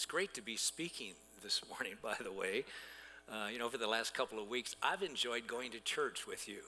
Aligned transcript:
It's 0.00 0.06
great 0.06 0.32
to 0.32 0.40
be 0.40 0.56
speaking 0.56 1.12
this 1.42 1.60
morning, 1.68 1.92
by 2.02 2.16
the 2.24 2.32
way. 2.32 2.64
Uh, 3.30 3.48
you 3.52 3.58
know, 3.58 3.66
over 3.66 3.76
the 3.76 3.86
last 3.86 4.14
couple 4.14 4.42
of 4.42 4.48
weeks, 4.48 4.74
I've 4.82 5.02
enjoyed 5.02 5.46
going 5.46 5.72
to 5.72 5.80
church 5.80 6.26
with 6.26 6.48
you, 6.48 6.60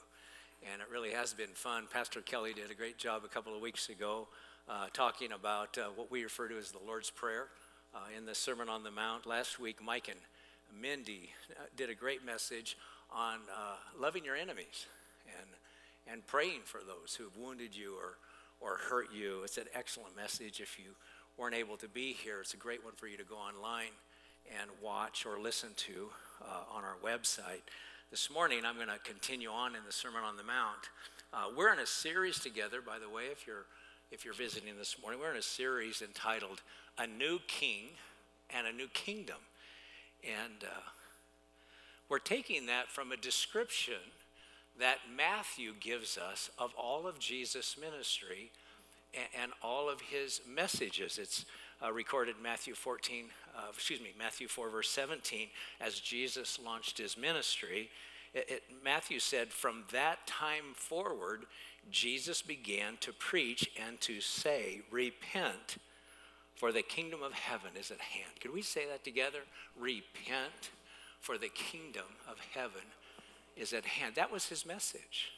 and 0.70 0.82
it 0.82 0.88
really 0.92 1.12
has 1.12 1.32
been 1.32 1.54
fun. 1.54 1.84
Pastor 1.90 2.20
Kelly 2.20 2.52
did 2.52 2.70
a 2.70 2.74
great 2.74 2.98
job 2.98 3.22
a 3.24 3.28
couple 3.28 3.56
of 3.56 3.62
weeks 3.62 3.88
ago 3.88 4.28
uh, 4.68 4.88
talking 4.92 5.32
about 5.32 5.78
uh, 5.78 5.84
what 5.96 6.10
we 6.10 6.22
refer 6.22 6.46
to 6.46 6.58
as 6.58 6.72
the 6.72 6.78
Lord's 6.86 7.08
Prayer 7.08 7.46
uh, 7.94 8.00
in 8.14 8.26
the 8.26 8.34
Sermon 8.34 8.68
on 8.68 8.82
the 8.82 8.90
Mount. 8.90 9.24
Last 9.24 9.58
week, 9.58 9.82
Mike 9.82 10.08
and 10.10 10.20
Mindy 10.78 11.30
uh, 11.52 11.62
did 11.74 11.88
a 11.88 11.94
great 11.94 12.26
message 12.26 12.76
on 13.10 13.36
uh, 13.50 13.76
loving 13.98 14.26
your 14.26 14.36
enemies 14.36 14.84
and, 15.40 15.48
and 16.06 16.26
praying 16.26 16.60
for 16.64 16.82
those 16.86 17.14
who 17.14 17.24
have 17.24 17.38
wounded 17.38 17.74
you 17.74 17.94
or, 17.94 18.18
or 18.60 18.76
hurt 18.76 19.08
you. 19.10 19.40
It's 19.42 19.56
an 19.56 19.68
excellent 19.72 20.14
message 20.14 20.60
if 20.60 20.78
you 20.78 20.90
weren't 21.42 21.56
able 21.56 21.76
to 21.76 21.88
be 21.88 22.12
here, 22.12 22.40
it's 22.40 22.54
a 22.54 22.56
great 22.56 22.84
one 22.84 22.92
for 22.94 23.08
you 23.08 23.16
to 23.16 23.24
go 23.24 23.34
online 23.34 23.90
and 24.60 24.70
watch 24.80 25.26
or 25.26 25.40
listen 25.40 25.70
to 25.74 26.08
uh, 26.40 26.72
on 26.72 26.84
our 26.84 26.94
website. 27.04 27.62
This 28.12 28.30
morning, 28.30 28.60
I'm 28.64 28.76
going 28.76 28.86
to 28.86 29.00
continue 29.02 29.48
on 29.48 29.74
in 29.74 29.82
the 29.84 29.92
Sermon 29.92 30.20
on 30.24 30.36
the 30.36 30.44
Mount. 30.44 30.90
Uh, 31.34 31.46
we're 31.56 31.72
in 31.72 31.80
a 31.80 31.86
series 31.86 32.38
together, 32.38 32.80
by 32.80 33.00
the 33.00 33.08
way, 33.08 33.24
if 33.32 33.44
you're, 33.44 33.66
if 34.12 34.24
you're 34.24 34.34
visiting 34.34 34.78
this 34.78 34.94
morning, 35.02 35.18
we're 35.18 35.32
in 35.32 35.36
a 35.36 35.42
series 35.42 36.00
entitled 36.00 36.62
A 36.96 37.08
New 37.08 37.40
King 37.48 37.86
and 38.56 38.68
a 38.68 38.72
New 38.72 38.86
Kingdom. 38.94 39.38
And 40.22 40.62
uh, 40.62 40.90
we're 42.08 42.20
taking 42.20 42.66
that 42.66 42.88
from 42.88 43.10
a 43.10 43.16
description 43.16 44.12
that 44.78 44.98
Matthew 45.12 45.72
gives 45.80 46.16
us 46.16 46.50
of 46.56 46.72
all 46.78 47.08
of 47.08 47.18
Jesus' 47.18 47.76
ministry 47.76 48.52
and 49.40 49.52
all 49.62 49.88
of 49.88 50.00
his 50.00 50.40
messages. 50.48 51.18
It's 51.18 51.44
uh, 51.84 51.92
recorded 51.92 52.36
Matthew 52.42 52.74
14, 52.74 53.26
uh, 53.56 53.60
excuse 53.72 54.00
me, 54.00 54.14
Matthew 54.18 54.48
4, 54.48 54.70
verse 54.70 54.88
17, 54.90 55.48
as 55.80 55.98
Jesus 55.98 56.58
launched 56.64 56.98
his 56.98 57.16
ministry. 57.16 57.90
It, 58.34 58.46
it, 58.48 58.62
Matthew 58.84 59.18
said, 59.18 59.52
From 59.52 59.84
that 59.92 60.26
time 60.26 60.74
forward, 60.74 61.44
Jesus 61.90 62.42
began 62.42 62.96
to 63.00 63.12
preach 63.12 63.70
and 63.84 64.00
to 64.02 64.20
say, 64.20 64.82
Repent, 64.90 65.76
for 66.54 66.72
the 66.72 66.82
kingdom 66.82 67.22
of 67.22 67.32
heaven 67.32 67.70
is 67.78 67.90
at 67.90 68.00
hand. 68.00 68.40
Could 68.40 68.52
we 68.52 68.62
say 68.62 68.86
that 68.86 69.04
together? 69.04 69.40
Repent, 69.78 70.70
for 71.20 71.38
the 71.38 71.48
kingdom 71.48 72.06
of 72.28 72.36
heaven 72.54 72.82
is 73.56 73.72
at 73.72 73.84
hand. 73.84 74.14
That 74.14 74.32
was 74.32 74.46
his 74.46 74.64
message. 74.64 75.32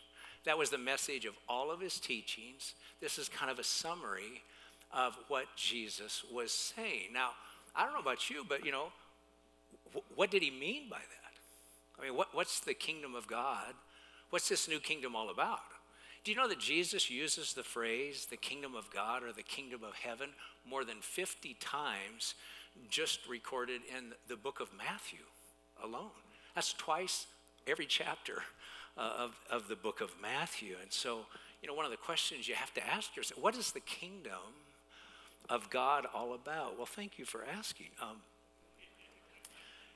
That 0.45 0.59
was 0.59 0.71
the 0.71 0.79
message 0.79 1.25
of 1.25 1.35
all 1.49 1.71
of 1.71 1.81
his 1.81 1.99
teachings. 1.99 2.75
This 3.01 3.19
is 3.19 3.29
kind 3.29 3.51
of 3.51 3.59
a 3.59 3.65
summary 3.65 4.43
of 4.93 5.17
what 5.29 5.47
Jesus 5.57 6.23
was 6.33 6.53
saying. 6.53 7.13
Now, 7.13 7.31
I 7.75 7.85
don't 7.85 7.95
know 7.95 8.01
about 8.01 8.31
you, 8.31 8.45
but 8.49 8.65
you 8.65 8.73
know, 8.73 8.93
wh- 9.95 10.19
what 10.19 10.31
did 10.31 10.43
he 10.43 10.51
mean 10.51 10.89
by 10.89 10.99
that? 10.99 12.01
I 12.01 12.07
mean, 12.07 12.17
what, 12.17 12.35
what's 12.35 12.61
the 12.61 12.75
kingdom 12.75 13.15
of 13.15 13.27
God? 13.27 13.75
What's 14.31 14.49
this 14.49 14.69
new 14.69 14.81
kingdom 14.81 15.17
all 15.17 15.31
about? 15.31 15.61
Do 16.25 16.31
you 16.31 16.37
know 16.37 16.49
that 16.49 16.59
Jesus 16.59 17.11
uses 17.11 17.53
the 17.53 17.63
phrase 17.63 18.27
the 18.27 18.37
kingdom 18.37 18.75
of 18.75 18.91
God 18.91 19.23
or 19.23 19.33
the 19.33 19.43
kingdom 19.43 19.83
of 19.85 19.95
heaven 19.95 20.31
more 20.69 20.85
than 20.85 21.01
50 21.01 21.55
times 21.61 22.35
just 22.89 23.21
recorded 23.29 23.83
in 23.97 24.13
the 24.29 24.37
book 24.37 24.61
of 24.61 24.71
Matthew 24.77 25.21
alone? 25.83 26.11
That's 26.55 26.73
twice 26.73 27.27
every 27.67 27.87
chapter 27.87 28.43
uh, 28.97 29.13
of, 29.19 29.41
of 29.51 29.69
the 29.69 29.77
book 29.77 30.01
of 30.01 30.15
Matthew. 30.21 30.77
And 30.81 30.93
so, 30.93 31.21
you 31.63 31.69
know, 31.69 31.75
one 31.75 31.85
of 31.85 31.91
the 31.91 31.97
questions 31.97 32.49
you 32.49 32.55
have 32.55 32.73
to 32.75 32.87
ask 32.87 33.17
yourself 33.17 33.41
what 33.43 33.57
is 33.57 33.73
the 33.73 33.81
kingdom 33.81 34.55
of 35.49 35.71
God 35.71 36.07
all 36.15 36.35
about? 36.35 36.77
Well, 36.77 36.87
thank 36.87 37.19
you 37.19 37.25
for 37.25 37.45
asking. 37.45 37.89
Um, 38.01 38.19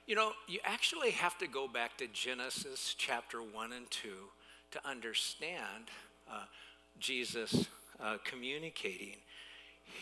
you 0.07 0.15
know, 0.15 0.33
you 0.47 0.59
actually 0.65 1.11
have 1.11 1.37
to 1.39 1.47
go 1.47 1.69
back 1.69 1.99
to 1.99 2.07
Genesis 2.07 2.95
chapter 2.97 3.43
1 3.43 3.73
and 3.73 3.91
2 3.91 4.09
to 4.71 4.89
understand 4.89 5.91
uh, 6.31 6.45
Jesus 6.99 7.69
uh, 8.01 8.17
communicating 8.25 9.17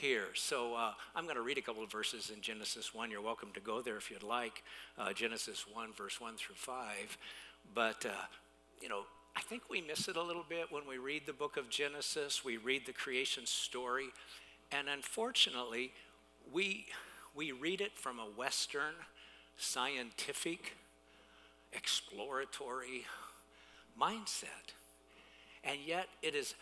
here. 0.01 0.27
So 0.35 0.75
uh, 0.75 0.93
I'm 1.15 1.25
going 1.25 1.37
to 1.37 1.43
read 1.43 1.59
a 1.59 1.63
couple 1.63 1.83
of 1.83 1.91
verses 1.91 2.31
in 2.35 2.41
Genesis 2.41 2.95
1. 2.95 3.11
You're 3.11 3.21
welcome 3.21 3.51
to 3.55 3.61
go 3.61 3.81
there 3.81 3.97
if 3.97 4.11
you'd 4.11 4.23
like. 4.23 4.63
Uh, 4.99 5.13
Genesis 5.13 5.65
1, 5.73 5.93
verse 5.93 6.21
1 6.21 6.37
through 6.37 6.57
5. 6.57 7.19
But 7.75 8.07
uh, 8.07 8.11
you 8.81 8.89
know, 8.89 9.03
I 9.37 9.41
think 9.41 9.65
we 9.71 9.81
miss 9.81 10.09
it 10.09 10.17
a 10.17 10.23
little 10.23 10.45
bit 10.49 10.71
when 10.71 10.87
we 10.89 10.99
read 10.99 11.27
the 11.27 11.33
book 11.33 11.57
of 11.57 11.69
Genesis, 11.69 12.45
we 12.45 12.57
read 12.57 12.87
the 12.87 12.93
creation 12.93 13.47
story, 13.47 14.09
and 14.73 14.89
unfortunately, 14.89 15.93
we, 16.53 16.87
we 17.35 17.53
read 17.53 17.81
it 17.81 17.93
from 17.97 18.19
a 18.19 18.25
Western, 18.25 18.95
scientific, 19.57 20.77
exploratory 21.73 23.05
mindset. 24.01 24.75
And 25.65 25.79
yet, 25.85 26.07
it 26.23 26.35
is 26.35 26.55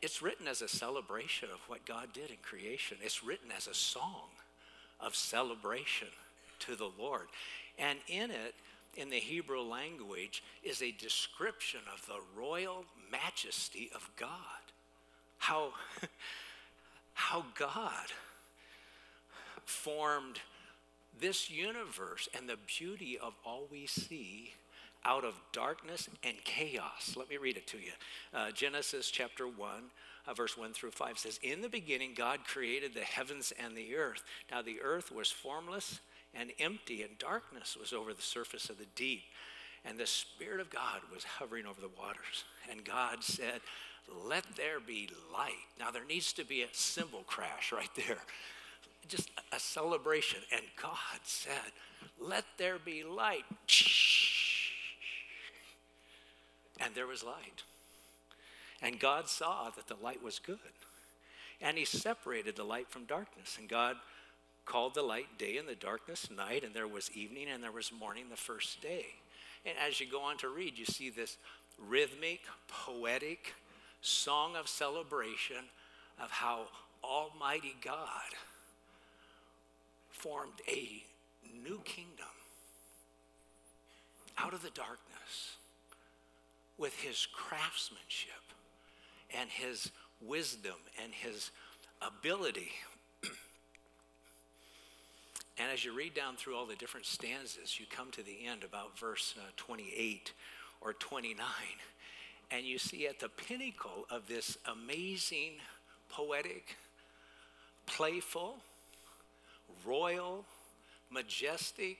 it's 0.00 0.22
written 0.22 0.46
as 0.46 0.62
a 0.62 0.68
celebration 0.68 1.48
of 1.52 1.58
what 1.66 1.84
God 1.84 2.12
did 2.12 2.30
in 2.30 2.36
creation. 2.42 2.98
It's 3.02 3.24
written 3.24 3.50
as 3.56 3.66
a 3.66 3.74
song 3.74 4.28
of 5.00 5.16
celebration 5.16 6.08
to 6.60 6.76
the 6.76 6.90
Lord. 6.98 7.26
And 7.78 7.98
in 8.06 8.30
it, 8.30 8.54
in 8.98 9.10
the 9.10 9.16
Hebrew 9.16 9.62
language 9.62 10.42
is 10.64 10.82
a 10.82 10.90
description 10.90 11.80
of 11.94 12.04
the 12.06 12.20
royal 12.36 12.84
majesty 13.10 13.90
of 13.94 14.10
God. 14.16 14.28
How, 15.38 15.72
how 17.14 17.44
God 17.56 18.06
formed 19.64 20.40
this 21.20 21.48
universe 21.48 22.28
and 22.36 22.48
the 22.48 22.58
beauty 22.66 23.16
of 23.22 23.34
all 23.46 23.68
we 23.70 23.86
see 23.86 24.52
out 25.04 25.24
of 25.24 25.34
darkness 25.52 26.08
and 26.24 26.36
chaos. 26.44 27.14
Let 27.16 27.30
me 27.30 27.36
read 27.36 27.56
it 27.56 27.68
to 27.68 27.78
you. 27.78 27.92
Uh, 28.34 28.50
Genesis 28.50 29.10
chapter 29.10 29.46
1, 29.46 29.68
uh, 30.26 30.34
verse 30.34 30.56
1 30.56 30.72
through 30.72 30.90
5 30.90 31.18
says, 31.18 31.38
In 31.42 31.60
the 31.60 31.68
beginning, 31.68 32.14
God 32.16 32.40
created 32.44 32.94
the 32.94 33.00
heavens 33.00 33.52
and 33.62 33.76
the 33.76 33.94
earth. 33.94 34.24
Now, 34.50 34.60
the 34.60 34.80
earth 34.82 35.12
was 35.12 35.30
formless 35.30 36.00
and 36.34 36.52
empty, 36.58 37.02
and 37.02 37.18
darkness 37.18 37.76
was 37.78 37.92
over 37.92 38.12
the 38.12 38.22
surface 38.22 38.70
of 38.70 38.78
the 38.78 38.86
deep. 38.94 39.22
And 39.84 39.98
the 39.98 40.06
Spirit 40.06 40.60
of 40.60 40.70
God 40.70 41.00
was 41.12 41.24
hovering 41.24 41.66
over 41.66 41.80
the 41.80 41.90
waters. 41.98 42.44
And 42.70 42.84
God 42.84 43.22
said, 43.22 43.60
Let 44.26 44.44
there 44.56 44.80
be 44.80 45.08
light. 45.32 45.52
Now, 45.78 45.90
there 45.90 46.04
needs 46.04 46.32
to 46.34 46.44
be 46.44 46.62
a 46.62 46.68
cymbal 46.72 47.22
crash 47.26 47.72
right 47.72 47.90
there, 47.96 48.18
just 49.08 49.30
a 49.52 49.60
celebration. 49.60 50.40
And 50.52 50.62
God 50.80 51.20
said, 51.22 51.72
Let 52.20 52.44
there 52.58 52.78
be 52.78 53.04
light. 53.04 53.44
And 56.80 56.94
there 56.94 57.06
was 57.06 57.24
light. 57.24 57.62
And 58.82 59.00
God 59.00 59.28
saw 59.28 59.70
that 59.70 59.88
the 59.88 60.02
light 60.02 60.22
was 60.22 60.38
good. 60.38 60.58
And 61.60 61.76
He 61.76 61.84
separated 61.84 62.56
the 62.56 62.64
light 62.64 62.88
from 62.88 63.04
darkness. 63.04 63.56
And 63.58 63.68
God 63.68 63.96
called 64.68 64.94
the 64.94 65.02
light 65.02 65.38
day 65.38 65.56
and 65.56 65.66
the 65.66 65.74
darkness 65.74 66.28
night, 66.30 66.62
and 66.62 66.74
there 66.74 66.86
was 66.86 67.10
evening 67.14 67.46
and 67.52 67.62
there 67.62 67.72
was 67.72 67.90
morning 67.90 68.24
the 68.30 68.36
first 68.36 68.82
day. 68.82 69.06
And 69.64 69.74
as 69.84 69.98
you 69.98 70.06
go 70.06 70.20
on 70.20 70.36
to 70.38 70.48
read, 70.48 70.78
you 70.78 70.84
see 70.84 71.08
this 71.08 71.38
rhythmic, 71.78 72.40
poetic 72.68 73.54
song 74.02 74.56
of 74.56 74.68
celebration 74.68 75.64
of 76.22 76.30
how 76.30 76.66
Almighty 77.02 77.74
God 77.82 78.34
formed 80.10 80.60
a 80.68 81.02
new 81.64 81.80
kingdom 81.84 82.26
out 84.36 84.52
of 84.52 84.62
the 84.62 84.70
darkness 84.70 85.56
with 86.76 86.94
his 87.00 87.26
craftsmanship 87.32 88.32
and 89.36 89.48
his 89.48 89.90
wisdom 90.20 90.76
and 91.02 91.12
his 91.12 91.50
ability 92.02 92.70
and 95.58 95.70
as 95.72 95.84
you 95.84 95.92
read 95.92 96.14
down 96.14 96.36
through 96.36 96.56
all 96.56 96.66
the 96.66 96.76
different 96.76 97.06
stanzas, 97.06 97.80
you 97.80 97.86
come 97.90 98.10
to 98.12 98.22
the 98.22 98.46
end 98.46 98.62
about 98.64 98.98
verse 98.98 99.34
uh, 99.36 99.42
28 99.56 100.32
or 100.80 100.92
29, 100.92 101.46
and 102.50 102.64
you 102.64 102.78
see 102.78 103.06
at 103.08 103.18
the 103.18 103.28
pinnacle 103.28 104.06
of 104.10 104.28
this 104.28 104.56
amazing, 104.70 105.54
poetic, 106.08 106.76
playful, 107.86 108.56
royal, 109.84 110.44
majestic 111.10 111.98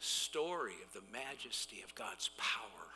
story 0.00 0.74
of 0.84 0.92
the 0.92 1.12
majesty 1.12 1.82
of 1.84 1.94
God's 1.94 2.30
power 2.36 2.88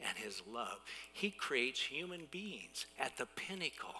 and 0.00 0.16
his 0.18 0.42
love. 0.52 0.80
He 1.12 1.30
creates 1.30 1.80
human 1.80 2.22
beings 2.30 2.86
at 2.98 3.16
the 3.16 3.26
pinnacle 3.26 3.94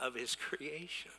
of 0.00 0.14
his 0.14 0.34
creation, 0.34 1.12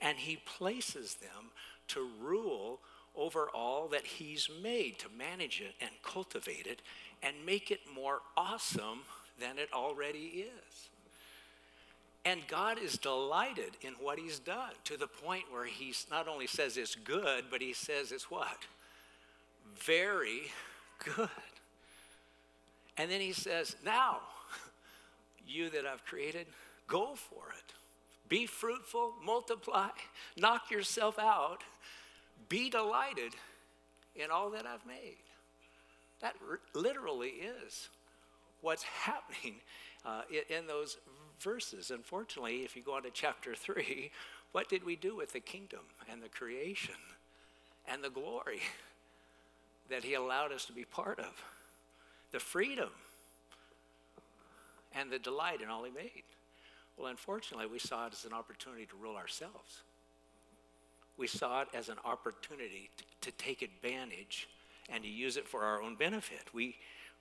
and 0.00 0.16
he 0.16 0.36
places 0.36 1.16
them 1.16 1.50
to 1.88 2.08
rule 2.20 2.80
over 3.16 3.48
all 3.54 3.88
that 3.88 4.06
He's 4.06 4.48
made 4.62 4.98
to 5.00 5.06
manage 5.16 5.60
it 5.60 5.74
and 5.80 5.90
cultivate 6.02 6.66
it 6.66 6.82
and 7.22 7.34
make 7.46 7.70
it 7.70 7.80
more 7.94 8.20
awesome 8.36 9.00
than 9.38 9.58
it 9.58 9.68
already 9.72 10.46
is. 10.46 10.88
And 12.24 12.40
God 12.46 12.78
is 12.78 12.98
delighted 12.98 13.76
in 13.80 13.94
what 13.94 14.18
he's 14.18 14.38
done 14.38 14.70
to 14.84 14.96
the 14.96 15.08
point 15.08 15.44
where 15.50 15.64
he 15.64 15.92
not 16.10 16.28
only 16.28 16.46
says 16.46 16.76
it's 16.76 16.94
good, 16.94 17.46
but 17.50 17.60
he 17.60 17.72
says 17.72 18.12
it's 18.12 18.30
what? 18.30 18.58
Very 19.76 20.42
good. 21.16 21.28
And 22.96 23.10
then 23.10 23.20
he 23.20 23.32
says, 23.32 23.74
Now, 23.84 24.20
you 25.46 25.68
that 25.70 25.84
I've 25.84 26.04
created, 26.04 26.46
go 26.86 27.14
for 27.14 27.52
it. 27.58 27.74
Be 28.28 28.46
fruitful, 28.46 29.14
multiply, 29.24 29.88
knock 30.38 30.70
yourself 30.70 31.18
out, 31.18 31.64
be 32.52 32.68
delighted 32.68 33.32
in 34.14 34.30
all 34.30 34.50
that 34.50 34.66
I've 34.66 34.84
made. 34.86 35.16
That 36.20 36.34
r- 36.46 36.60
literally 36.74 37.30
is 37.30 37.88
what's 38.60 38.82
happening 39.04 39.54
uh, 40.04 40.22
in, 40.30 40.58
in 40.58 40.66
those 40.66 40.98
verses. 41.40 41.90
Unfortunately, 41.90 42.62
if 42.62 42.76
you 42.76 42.82
go 42.82 42.94
on 42.94 43.04
to 43.04 43.10
chapter 43.10 43.54
3, 43.54 44.10
what 44.52 44.68
did 44.68 44.84
we 44.84 44.96
do 44.96 45.16
with 45.16 45.32
the 45.32 45.40
kingdom 45.40 45.80
and 46.10 46.22
the 46.22 46.28
creation 46.28 46.94
and 47.88 48.04
the 48.04 48.10
glory 48.10 48.60
that 49.88 50.04
He 50.04 50.12
allowed 50.12 50.52
us 50.52 50.66
to 50.66 50.74
be 50.74 50.84
part 50.84 51.18
of? 51.18 51.42
The 52.32 52.40
freedom 52.40 52.90
and 54.94 55.10
the 55.10 55.18
delight 55.18 55.62
in 55.62 55.70
all 55.70 55.84
He 55.84 55.90
made. 55.90 56.24
Well, 56.98 57.06
unfortunately, 57.06 57.66
we 57.66 57.78
saw 57.78 58.08
it 58.08 58.12
as 58.12 58.26
an 58.26 58.34
opportunity 58.34 58.84
to 58.84 58.96
rule 59.00 59.16
ourselves. 59.16 59.84
We 61.22 61.28
saw 61.28 61.60
it 61.60 61.68
as 61.72 61.88
an 61.88 61.98
opportunity 62.04 62.90
to, 62.96 63.30
to 63.30 63.36
take 63.36 63.62
advantage 63.62 64.48
and 64.88 65.04
to 65.04 65.08
use 65.08 65.36
it 65.36 65.46
for 65.46 65.62
our 65.62 65.80
own 65.80 65.94
benefit. 65.94 66.40
We, 66.52 66.74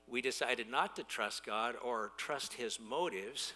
we 0.09 0.23
decided 0.23 0.67
not 0.71 0.95
to 0.95 1.03
trust 1.03 1.45
God 1.45 1.75
or 1.85 2.09
trust 2.17 2.53
His 2.53 2.79
motives. 2.79 3.53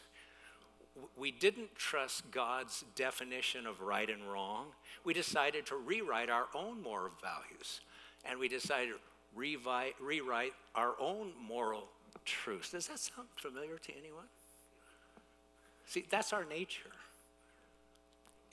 We 1.18 1.32
didn't 1.32 1.74
trust 1.74 2.30
God's 2.30 2.86
definition 2.96 3.66
of 3.66 3.82
right 3.82 4.08
and 4.08 4.22
wrong. 4.32 4.68
We 5.04 5.16
decided 5.16 5.66
to 5.66 5.78
rewrite 5.78 6.30
our 6.30 6.46
own 6.54 6.80
moral 6.80 7.14
values. 7.24 7.82
And 8.24 8.38
we 8.38 8.48
decided 8.48 8.90
to 8.90 9.00
rewrite, 9.36 9.96
rewrite 10.00 10.54
our 10.76 10.94
own 11.00 11.32
moral 11.42 11.86
truths. 12.24 12.70
Does 12.70 12.86
that 12.90 13.00
sound 13.00 13.30
familiar 13.36 13.80
to 13.80 13.98
anyone? 13.98 14.28
See, 15.88 16.06
that's 16.08 16.34
our 16.34 16.46
nature. 16.46 16.92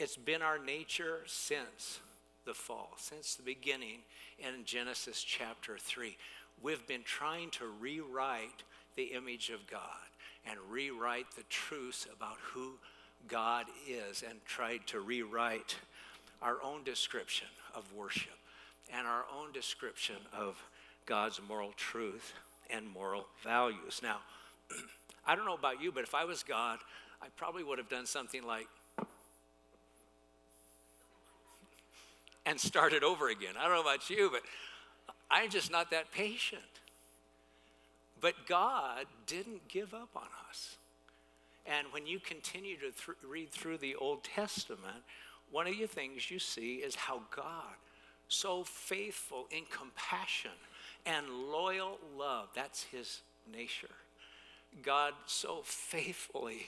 It's 0.02 0.16
been 0.16 0.42
our 0.42 0.58
nature 0.58 1.20
since 1.26 2.00
the 2.44 2.54
fall, 2.54 2.90
since 2.96 3.36
the 3.36 3.44
beginning 3.44 3.98
in 4.36 4.64
Genesis 4.64 5.22
chapter 5.22 5.78
3. 5.78 6.16
We've 6.60 6.84
been 6.88 7.04
trying 7.04 7.50
to 7.50 7.66
rewrite 7.80 8.64
the 8.96 9.04
image 9.04 9.50
of 9.50 9.64
God 9.70 9.80
and 10.44 10.58
rewrite 10.68 11.30
the 11.36 11.44
truths 11.44 12.08
about 12.12 12.36
who 12.42 12.72
God 13.28 13.66
is 13.88 14.24
and 14.28 14.44
tried 14.44 14.88
to 14.88 14.98
rewrite 14.98 15.76
our 16.42 16.56
own 16.64 16.82
description 16.82 17.46
of 17.72 17.84
worship 17.92 18.32
and 18.92 19.06
our 19.06 19.24
own 19.32 19.52
description 19.52 20.16
of 20.36 20.60
God's 21.06 21.40
moral 21.48 21.74
truth 21.76 22.32
and 22.70 22.88
moral 22.88 23.26
values. 23.44 24.00
Now, 24.02 24.16
I 25.28 25.36
don't 25.36 25.44
know 25.44 25.54
about 25.54 25.80
you, 25.80 25.92
but 25.92 26.02
if 26.02 26.12
I 26.12 26.24
was 26.24 26.42
God, 26.42 26.80
I 27.22 27.26
probably 27.36 27.62
would 27.62 27.78
have 27.78 27.88
done 27.88 28.06
something 28.06 28.44
like, 28.44 28.66
and 32.46 32.58
started 32.58 33.02
over 33.02 33.28
again. 33.28 33.54
I 33.58 33.64
don't 33.64 33.74
know 33.74 33.82
about 33.82 34.10
you, 34.10 34.30
but 34.32 34.42
I'm 35.30 35.50
just 35.50 35.70
not 35.70 35.90
that 35.90 36.10
patient. 36.12 36.62
But 38.20 38.34
God 38.46 39.06
didn't 39.26 39.68
give 39.68 39.94
up 39.94 40.10
on 40.14 40.28
us. 40.48 40.76
And 41.66 41.86
when 41.92 42.06
you 42.06 42.18
continue 42.18 42.76
to 42.76 42.90
th- 42.90 43.18
read 43.28 43.50
through 43.50 43.78
the 43.78 43.94
Old 43.96 44.24
Testament, 44.24 45.02
one 45.50 45.66
of 45.66 45.78
the 45.78 45.86
things 45.86 46.30
you 46.30 46.38
see 46.38 46.76
is 46.76 46.94
how 46.94 47.22
God, 47.34 47.76
so 48.28 48.64
faithful 48.64 49.46
in 49.50 49.64
compassion 49.70 50.50
and 51.04 51.28
loyal 51.28 51.98
love, 52.16 52.48
that's 52.54 52.84
his 52.84 53.20
nature. 53.52 53.88
God 54.82 55.12
so 55.26 55.60
faithfully 55.64 56.66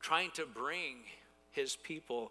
trying 0.00 0.30
to 0.32 0.44
bring 0.44 0.96
his 1.50 1.76
people 1.76 2.30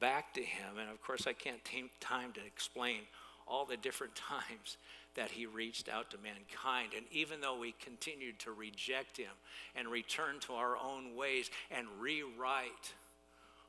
back 0.00 0.34
to 0.34 0.40
him. 0.40 0.78
And 0.80 0.90
of 0.90 1.02
course, 1.02 1.26
I 1.26 1.32
can't 1.32 1.64
take 1.64 1.90
time 2.00 2.32
to 2.32 2.40
explain 2.44 3.00
all 3.46 3.64
the 3.64 3.76
different 3.76 4.14
times 4.16 4.76
that 5.14 5.30
he 5.30 5.46
reached 5.46 5.88
out 5.88 6.10
to 6.10 6.18
mankind. 6.18 6.92
And 6.96 7.06
even 7.12 7.40
though 7.40 7.58
we 7.58 7.74
continued 7.80 8.38
to 8.40 8.52
reject 8.52 9.16
him 9.16 9.30
and 9.76 9.88
return 9.88 10.40
to 10.40 10.54
our 10.54 10.76
own 10.76 11.14
ways 11.14 11.50
and 11.70 11.86
rewrite 12.00 12.94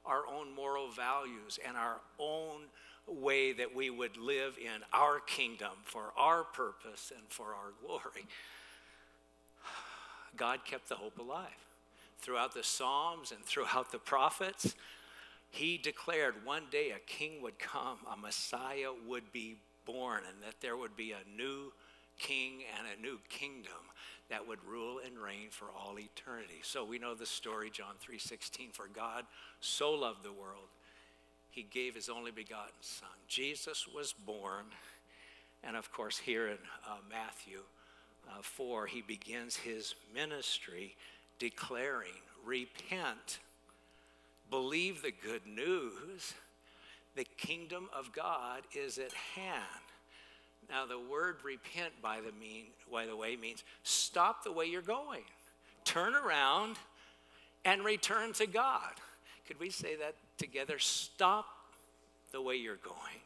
our 0.06 0.24
own 0.28 0.54
moral 0.54 0.90
values 0.90 1.60
and 1.68 1.78
our 1.78 1.98
own 2.20 2.62
way 3.08 3.54
that 3.54 3.76
we 3.76 3.90
would 3.90 4.18
live 4.18 4.58
in 4.60 4.82
our 4.94 5.20
kingdom 5.20 5.72
for 5.84 6.12
our 6.18 6.44
purpose 6.44 7.12
and 7.16 7.28
for 7.30 7.48
our 7.48 7.74
glory, 7.86 8.26
God 10.36 10.66
kept 10.66 10.90
the 10.90 10.96
hope 10.96 11.20
alive. 11.20 11.46
Throughout 12.20 12.54
the 12.54 12.64
Psalms 12.64 13.32
and 13.32 13.44
throughout 13.46 13.92
the 13.92 14.00
prophets, 14.00 14.76
he 15.56 15.78
declared 15.78 16.36
one 16.44 16.64
day 16.70 16.92
a 16.92 17.00
king 17.00 17.42
would 17.42 17.58
come, 17.58 18.00
a 18.12 18.18
Messiah 18.18 18.92
would 19.08 19.32
be 19.32 19.56
born, 19.86 20.24
and 20.28 20.44
that 20.44 20.60
there 20.60 20.76
would 20.76 20.98
be 20.98 21.14
a 21.14 21.38
new 21.38 21.72
king 22.20 22.64
and 22.78 22.88
a 22.88 23.02
new 23.02 23.20
kingdom 23.30 23.72
that 24.30 24.46
would 24.46 24.60
rule 24.68 25.00
and 25.06 25.18
reign 25.18 25.48
for 25.50 25.68
all 25.68 25.98
eternity. 25.98 26.60
So 26.62 26.84
we 26.84 27.00
know 27.00 27.14
the 27.14 27.26
story 27.26 27.70
John 27.70 27.96
3:16 28.00 28.72
for 28.74 28.88
God 28.88 29.26
so 29.62 29.92
loved 29.92 30.24
the 30.24 30.34
world 30.34 30.68
he 31.50 31.64
gave 31.64 31.96
his 31.96 32.10
only 32.10 32.32
begotten 32.32 32.82
son. 32.82 33.08
Jesus 33.28 33.88
was 33.88 34.12
born 34.12 34.66
and 35.64 35.78
of 35.78 35.92
course 35.92 36.18
here 36.18 36.48
in 36.48 36.58
uh, 36.86 36.98
Matthew 37.10 37.62
uh, 38.28 38.42
4 38.42 38.88
he 38.88 39.02
begins 39.02 39.56
his 39.56 39.96
ministry 40.14 40.96
declaring 41.40 42.22
repent 42.44 43.40
believe 44.50 45.02
the 45.02 45.12
good 45.12 45.46
news 45.46 46.34
the 47.16 47.24
kingdom 47.24 47.90
of 47.98 48.12
God 48.12 48.64
is 48.74 48.98
at 48.98 49.14
hand. 49.14 49.64
Now, 50.70 50.86
the 50.86 51.00
word 51.00 51.38
repent, 51.44 51.94
by 52.02 52.18
the, 52.18 52.32
mean, 52.40 52.66
by 52.92 53.06
the 53.06 53.16
way, 53.16 53.36
means 53.36 53.64
stop 53.84 54.44
the 54.44 54.52
way 54.52 54.66
you're 54.66 54.82
going, 54.82 55.24
turn 55.84 56.14
around, 56.16 56.76
and 57.64 57.84
return 57.84 58.34
to 58.34 58.48
God. 58.48 58.92
Could 59.48 59.60
we 59.60 59.70
say 59.70 59.96
that 59.96 60.16
together? 60.38 60.80
Stop 60.80 61.46
the 62.32 62.42
way 62.42 62.56
you're 62.56 62.76
going, 62.78 63.22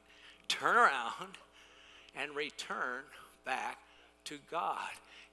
turn 0.48 0.76
around, 0.76 1.38
and 2.16 2.36
return 2.36 3.04
back 3.46 3.78
to 4.26 4.38
God 4.52 4.78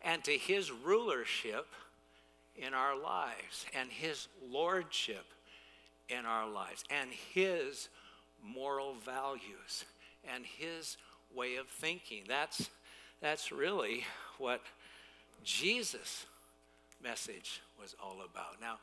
and 0.03 0.23
to 0.25 0.33
His 0.33 0.71
rulership 0.71 1.67
in 2.57 2.73
our 2.73 2.97
lives 2.97 3.67
and 3.79 3.91
His 3.91 4.29
lordship 4.49 5.27
in 6.09 6.25
our 6.25 6.49
lives 6.49 6.85
and 6.91 7.11
His 7.11 7.89
moral 8.43 8.95
values 8.95 9.85
and 10.33 10.45
his 10.45 10.97
way 11.35 11.57
of 11.57 11.69
thinking. 11.69 12.25
That's, 12.29 12.71
that's 13.21 13.53
really 13.53 14.05
what 14.39 14.61
Jesus' 15.45 16.27
message 17.03 17.63
was 17.81 17.95
all 18.03 18.19
about. 18.25 18.61
Now, 18.61 18.79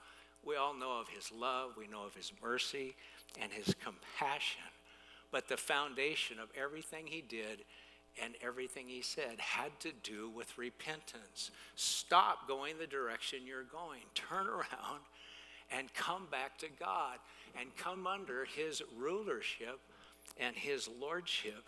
we 0.45 0.55
all 0.55 0.73
know 0.73 0.99
of 0.99 1.07
his 1.07 1.31
love, 1.31 1.71
we 1.77 1.87
know 1.87 2.05
of 2.05 2.15
his 2.15 2.31
mercy 2.41 2.95
and 3.41 3.51
his 3.51 3.73
compassion, 3.83 4.61
but 5.31 5.47
the 5.47 5.57
foundation 5.57 6.37
of 6.39 6.49
everything 6.59 7.07
he 7.07 7.21
did 7.21 7.63
and 8.21 8.35
everything 8.41 8.87
he 8.87 9.01
said 9.01 9.39
had 9.39 9.79
to 9.79 9.91
do 10.03 10.29
with 10.29 10.57
repentance. 10.57 11.49
Stop 11.75 12.47
going 12.47 12.77
the 12.77 12.85
direction 12.85 13.39
you're 13.45 13.63
going, 13.63 14.01
turn 14.13 14.47
around 14.47 15.01
and 15.77 15.93
come 15.93 16.27
back 16.31 16.57
to 16.59 16.67
God 16.79 17.17
and 17.59 17.75
come 17.75 18.07
under 18.07 18.45
his 18.45 18.81
rulership 18.97 19.79
and 20.37 20.55
his 20.55 20.89
lordship 20.99 21.65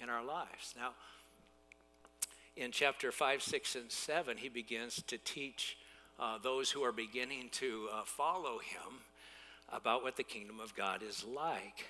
in 0.00 0.08
our 0.08 0.24
lives. 0.24 0.74
Now, 0.76 0.90
in 2.56 2.72
chapter 2.72 3.12
5, 3.12 3.42
6, 3.42 3.74
and 3.76 3.90
7, 3.90 4.36
he 4.36 4.48
begins 4.48 5.02
to 5.06 5.18
teach 5.18 5.78
uh, 6.18 6.38
those 6.42 6.70
who 6.70 6.82
are 6.82 6.92
beginning 6.92 7.48
to 7.52 7.88
uh, 7.92 8.02
follow 8.04 8.58
him 8.58 9.00
about 9.72 10.02
what 10.02 10.16
the 10.16 10.22
kingdom 10.22 10.60
of 10.60 10.74
God 10.74 11.02
is 11.02 11.24
like, 11.24 11.86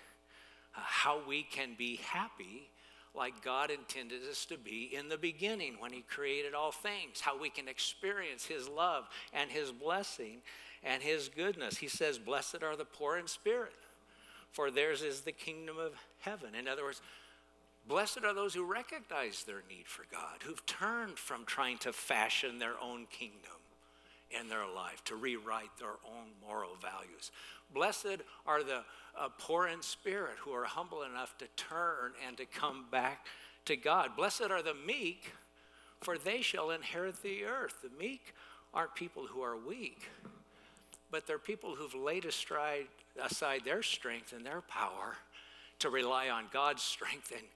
uh, 0.77 0.81
how 0.83 1.21
we 1.27 1.43
can 1.43 1.71
be 1.77 1.97
happy 1.97 2.71
like 3.15 3.43
God 3.43 3.71
intended 3.71 4.21
us 4.29 4.45
to 4.47 4.57
be 4.57 4.91
in 4.93 5.09
the 5.09 5.19
beginning 5.19 5.77
when 5.79 5.93
He 5.93 6.03
created 6.03 6.55
all 6.55 6.73
things, 6.73 7.21
how 7.21 7.39
we 7.39 7.51
can 7.51 7.69
experience 7.69 8.45
His 8.47 8.69
love 8.69 9.09
and 9.33 9.51
His 9.51 9.73
blessing 9.73 10.39
and 10.83 11.03
His 11.03 11.29
goodness. 11.29 11.79
He 11.79 11.89
says, 11.89 12.19
Blessed 12.19 12.63
are 12.63 12.77
the 12.77 12.85
poor 12.85 13.19
in 13.19 13.27
spirit, 13.27 13.75
for 14.53 14.71
theirs 14.71 15.03
is 15.03 15.23
the 15.23 15.33
kingdom 15.33 15.77
of 15.79 15.95
heaven. 16.21 16.55
In 16.55 16.69
other 16.69 16.85
words, 16.85 17.03
blessed 17.87 18.21
are 18.25 18.35
those 18.35 18.55
who 18.55 18.65
recognize 18.65 19.45
their 19.45 19.63
need 19.69 19.87
for 19.87 20.05
God, 20.11 20.43
who've 20.45 20.65
turned 20.67 21.19
from 21.19 21.45
trying 21.45 21.79
to 21.79 21.93
fashion 21.93 22.59
their 22.59 22.81
own 22.81 23.07
kingdom 23.11 23.61
in 24.39 24.49
their 24.49 24.67
life, 24.75 25.03
to 25.05 25.17
rewrite 25.17 25.77
their 25.79 25.97
own 26.07 26.29
moral 26.47 26.77
values. 26.81 27.31
Blessed 27.73 28.23
are 28.47 28.63
the 28.63 28.83
uh, 29.19 29.29
poor 29.39 29.67
in 29.69 29.83
spirit 29.83 30.37
who 30.41 30.53
are 30.53 30.65
humble 30.65 31.03
enough 31.03 31.37
to 31.39 31.47
turn 31.57 32.13
and 32.27 32.37
to 32.37 32.47
come 32.47 32.87
back 32.91 33.27
to 33.65 33.77
God. 33.77 34.17
Blessed 34.17 34.51
are 34.51 34.63
the 34.63 34.75
meek, 34.75 35.33
for 36.01 36.19
they 36.19 36.43
shall 36.43 36.71
inherit 36.71 37.23
the 37.23 37.45
earth. 37.45 37.83
The 37.83 37.91
meek 37.99 38.35
aren't 38.73 38.95
people 38.95 39.27
who 39.27 39.43
are 39.43 39.57
weak, 39.57 40.09
but 41.11 41.27
they're 41.27 41.39
people 41.39 41.75
who've 41.75 41.95
laid 41.95 42.25
aside, 42.25 42.87
aside 43.21 43.63
their 43.65 43.83
strength 43.83 44.33
and 44.33 44.45
their 44.45 44.63
power 44.63 45.17
to 45.81 45.91
rely 45.91 46.29
on 46.29 46.45
God's 46.53 46.83
strength 46.83 47.33
and 47.33 47.47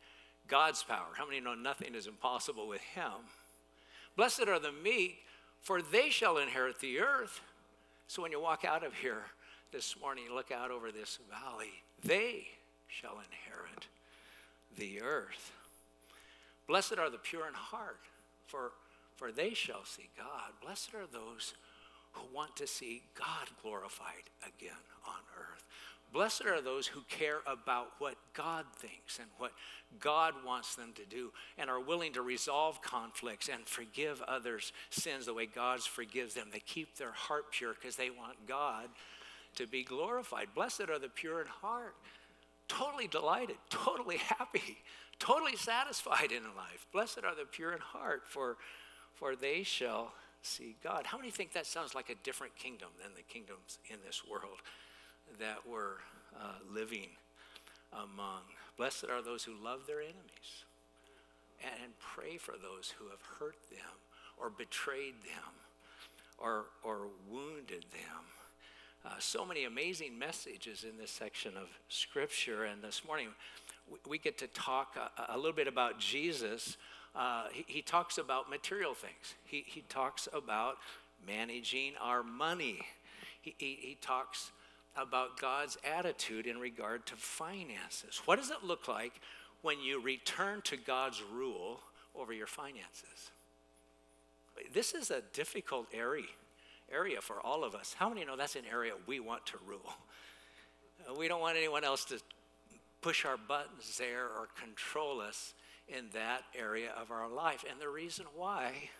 God's 0.48 0.82
power. 0.82 1.12
How 1.16 1.26
many 1.26 1.40
know 1.40 1.54
nothing 1.54 1.94
is 1.94 2.06
impossible 2.06 2.66
with 2.66 2.80
Him? 2.80 3.12
Blessed 4.16 4.48
are 4.48 4.58
the 4.58 4.72
meek, 4.72 5.18
for 5.64 5.82
they 5.82 6.10
shall 6.10 6.38
inherit 6.38 6.78
the 6.78 7.00
earth. 7.00 7.40
So 8.06 8.22
when 8.22 8.30
you 8.30 8.40
walk 8.40 8.64
out 8.64 8.84
of 8.84 8.94
here 8.94 9.22
this 9.72 9.96
morning, 10.00 10.24
look 10.32 10.52
out 10.52 10.70
over 10.70 10.92
this 10.92 11.18
valley, 11.28 11.72
they 12.04 12.46
shall 12.86 13.14
inherit 13.14 13.88
the 14.76 15.00
earth. 15.00 15.52
Blessed 16.68 16.98
are 16.98 17.10
the 17.10 17.18
pure 17.18 17.48
in 17.48 17.54
heart, 17.54 18.00
for, 18.46 18.72
for 19.16 19.32
they 19.32 19.54
shall 19.54 19.84
see 19.84 20.08
God. 20.16 20.52
Blessed 20.62 20.94
are 20.94 21.06
those 21.10 21.54
who 22.12 22.22
want 22.34 22.54
to 22.56 22.66
see 22.66 23.02
God 23.18 23.48
glorified 23.62 24.30
again 24.42 24.72
on 25.06 25.20
earth. 25.38 25.64
Blessed 26.14 26.46
are 26.46 26.60
those 26.60 26.86
who 26.86 27.00
care 27.08 27.40
about 27.44 27.88
what 27.98 28.14
God 28.34 28.66
thinks 28.76 29.18
and 29.18 29.26
what 29.38 29.50
God 29.98 30.32
wants 30.46 30.76
them 30.76 30.92
to 30.94 31.04
do 31.04 31.32
and 31.58 31.68
are 31.68 31.80
willing 31.80 32.12
to 32.12 32.22
resolve 32.22 32.80
conflicts 32.80 33.48
and 33.48 33.66
forgive 33.66 34.22
others' 34.22 34.72
sins 34.90 35.26
the 35.26 35.34
way 35.34 35.46
God 35.46 35.82
forgives 35.82 36.34
them. 36.34 36.50
They 36.52 36.60
keep 36.60 36.96
their 36.96 37.10
heart 37.10 37.50
pure 37.50 37.74
because 37.74 37.96
they 37.96 38.10
want 38.10 38.46
God 38.46 38.90
to 39.56 39.66
be 39.66 39.82
glorified. 39.82 40.54
Blessed 40.54 40.82
are 40.88 41.00
the 41.00 41.08
pure 41.08 41.40
in 41.40 41.48
heart, 41.48 41.96
totally 42.68 43.08
delighted, 43.08 43.56
totally 43.68 44.18
happy, 44.18 44.78
totally 45.18 45.56
satisfied 45.56 46.30
in 46.30 46.44
life. 46.56 46.86
Blessed 46.92 47.24
are 47.24 47.34
the 47.34 47.44
pure 47.44 47.72
in 47.72 47.80
heart, 47.80 48.22
for, 48.24 48.56
for 49.14 49.34
they 49.34 49.64
shall 49.64 50.12
see 50.42 50.76
God. 50.84 51.06
How 51.06 51.18
many 51.18 51.32
think 51.32 51.54
that 51.54 51.66
sounds 51.66 51.92
like 51.92 52.08
a 52.08 52.14
different 52.22 52.54
kingdom 52.54 52.90
than 53.02 53.14
the 53.16 53.22
kingdoms 53.22 53.80
in 53.90 53.96
this 54.06 54.22
world? 54.24 54.60
That 55.38 55.58
we're 55.68 55.98
uh, 56.36 56.58
living 56.72 57.08
among. 57.92 58.42
Blessed 58.76 59.06
are 59.10 59.22
those 59.22 59.44
who 59.44 59.52
love 59.62 59.86
their 59.86 60.00
enemies 60.00 60.64
and, 61.62 61.92
pray 61.98 62.36
for 62.36 62.52
those 62.52 62.92
who 62.98 63.06
have 63.08 63.20
hurt 63.38 63.56
them 63.70 63.96
or 64.38 64.50
betrayed 64.50 65.14
them 65.22 65.52
or, 66.38 66.66
or 66.82 67.08
wounded 67.30 67.84
them. 67.92 68.24
Uh, 69.04 69.10
so 69.18 69.44
many 69.44 69.64
amazing 69.64 70.18
messages 70.18 70.84
in 70.84 70.96
this 70.98 71.10
section 71.10 71.56
of 71.56 71.68
Scripture. 71.88 72.64
And 72.64 72.82
this 72.82 73.02
morning, 73.06 73.28
we, 73.90 73.98
we 74.08 74.18
get 74.18 74.38
to 74.38 74.46
talk 74.48 74.96
a, 74.96 75.34
a, 75.34 75.36
little 75.36 75.52
bit 75.52 75.66
about 75.66 75.98
Jesus. 75.98 76.76
Uh, 77.14 77.44
he, 77.52 77.64
he, 77.66 77.82
talks 77.82 78.18
about 78.18 78.48
material 78.48 78.94
things, 78.94 79.34
he, 79.44 79.64
he 79.66 79.82
talks 79.88 80.28
about 80.32 80.76
managing 81.26 81.92
our 82.00 82.22
money. 82.22 82.80
He, 83.42 83.54
he, 83.58 83.78
he 83.80 83.98
talks 84.00 84.52
about 84.96 85.40
God's 85.40 85.76
attitude 85.84 86.46
in 86.46 86.58
regard 86.58 87.06
to 87.06 87.16
finances. 87.16 88.22
What 88.24 88.38
does 88.38 88.50
it 88.50 88.64
look 88.64 88.88
like 88.88 89.20
when 89.62 89.80
you 89.80 90.00
return 90.00 90.62
to 90.62 90.76
God's 90.76 91.22
rule 91.32 91.80
over 92.14 92.32
your 92.32 92.46
finances? 92.46 93.30
This 94.72 94.94
is 94.94 95.10
a 95.10 95.20
difficult 95.32 95.86
area, 95.92 96.26
area 96.92 97.20
for 97.20 97.40
all 97.40 97.64
of 97.64 97.74
us. 97.74 97.94
How 97.98 98.08
many 98.08 98.24
know 98.24 98.36
that's 98.36 98.56
an 98.56 98.62
area 98.70 98.92
we 99.06 99.18
want 99.18 99.46
to 99.46 99.58
rule? 99.66 99.94
Uh, 101.08 101.14
we 101.14 101.26
don't 101.26 101.40
want 101.40 101.56
anyone 101.56 101.84
else 101.84 102.04
to 102.06 102.20
push 103.00 103.24
our 103.24 103.36
buttons 103.36 103.98
there 103.98 104.24
or 104.24 104.48
control 104.60 105.20
us 105.20 105.54
in 105.88 106.04
that 106.14 106.42
area 106.56 106.90
of 106.98 107.10
our 107.10 107.28
life. 107.28 107.64
And 107.68 107.80
the 107.80 107.88
reason 107.88 108.26
why 108.34 108.90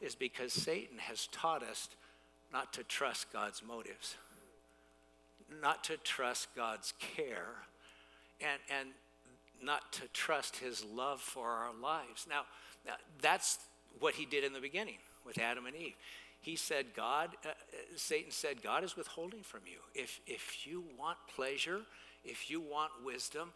is 0.00 0.14
because 0.14 0.52
Satan 0.52 0.98
has 0.98 1.26
taught 1.28 1.62
us 1.62 1.88
not 2.52 2.72
to 2.74 2.84
trust 2.84 3.32
God's 3.32 3.62
motives 3.66 4.16
not 5.62 5.84
to 5.84 5.96
trust 5.98 6.48
God's 6.54 6.92
care 6.98 7.54
and, 8.40 8.60
and 8.78 8.88
not 9.62 9.92
to 9.94 10.02
trust 10.12 10.56
his 10.56 10.84
love 10.84 11.20
for 11.20 11.48
our 11.48 11.70
lives. 11.80 12.26
Now, 12.28 12.42
that's 13.20 13.58
what 14.00 14.14
he 14.14 14.26
did 14.26 14.44
in 14.44 14.52
the 14.52 14.60
beginning 14.60 14.98
with 15.24 15.38
Adam 15.38 15.66
and 15.66 15.74
Eve. 15.74 15.94
He 16.40 16.54
said, 16.54 16.86
God, 16.94 17.30
uh, 17.44 17.48
uh, 17.48 17.52
Satan 17.96 18.30
said, 18.30 18.62
God 18.62 18.84
is 18.84 18.96
withholding 18.96 19.42
from 19.42 19.60
you. 19.66 19.78
If, 19.94 20.20
if 20.26 20.66
you 20.66 20.84
want 20.98 21.18
pleasure, 21.34 21.80
if 22.24 22.50
you 22.50 22.60
want 22.60 22.92
wisdom, 23.04 23.50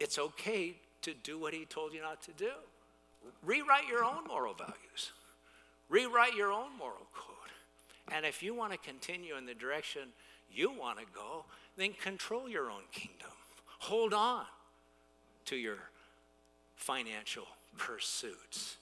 it's 0.00 0.18
okay 0.18 0.74
to 1.02 1.14
do 1.14 1.38
what 1.38 1.54
he 1.54 1.64
told 1.64 1.92
you 1.92 2.02
not 2.02 2.22
to 2.22 2.32
do. 2.32 2.50
Rewrite 3.44 3.86
your 3.88 4.04
own 4.04 4.24
moral 4.26 4.54
values, 4.54 5.12
rewrite 5.88 6.34
your 6.34 6.52
own 6.52 6.76
moral 6.78 7.06
code. 7.14 7.34
And 8.12 8.26
if 8.26 8.42
you 8.42 8.54
want 8.54 8.72
to 8.72 8.78
continue 8.78 9.36
in 9.36 9.46
the 9.46 9.54
direction 9.54 10.08
you 10.54 10.70
want 10.70 10.98
to 10.98 11.04
go, 11.14 11.44
then 11.76 11.92
control 11.92 12.48
your 12.48 12.70
own 12.70 12.82
kingdom. 12.92 13.30
Hold 13.80 14.14
on 14.14 14.44
to 15.46 15.56
your 15.56 15.78
financial 16.76 17.46
pursuits 17.76 18.76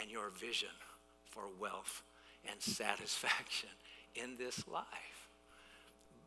and 0.00 0.10
your 0.10 0.30
vision 0.30 0.68
for 1.30 1.44
wealth 1.60 2.02
and 2.50 2.60
satisfaction 2.60 3.68
in 4.14 4.36
this 4.36 4.66
life. 4.68 5.28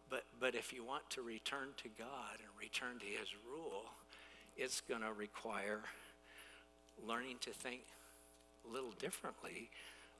But, 0.09 0.23
but 0.39 0.55
if 0.55 0.71
you 0.71 0.83
want 0.83 1.09
to 1.11 1.21
return 1.21 1.69
to 1.77 1.89
God 1.97 2.37
and 2.37 2.49
return 2.59 2.99
to 2.99 3.05
His 3.05 3.29
rule, 3.49 3.85
it's 4.55 4.81
going 4.81 5.01
to 5.01 5.11
require 5.11 5.81
learning 7.05 7.37
to 7.41 7.49
think 7.49 7.81
a 8.67 8.73
little 8.73 8.93
differently 8.99 9.69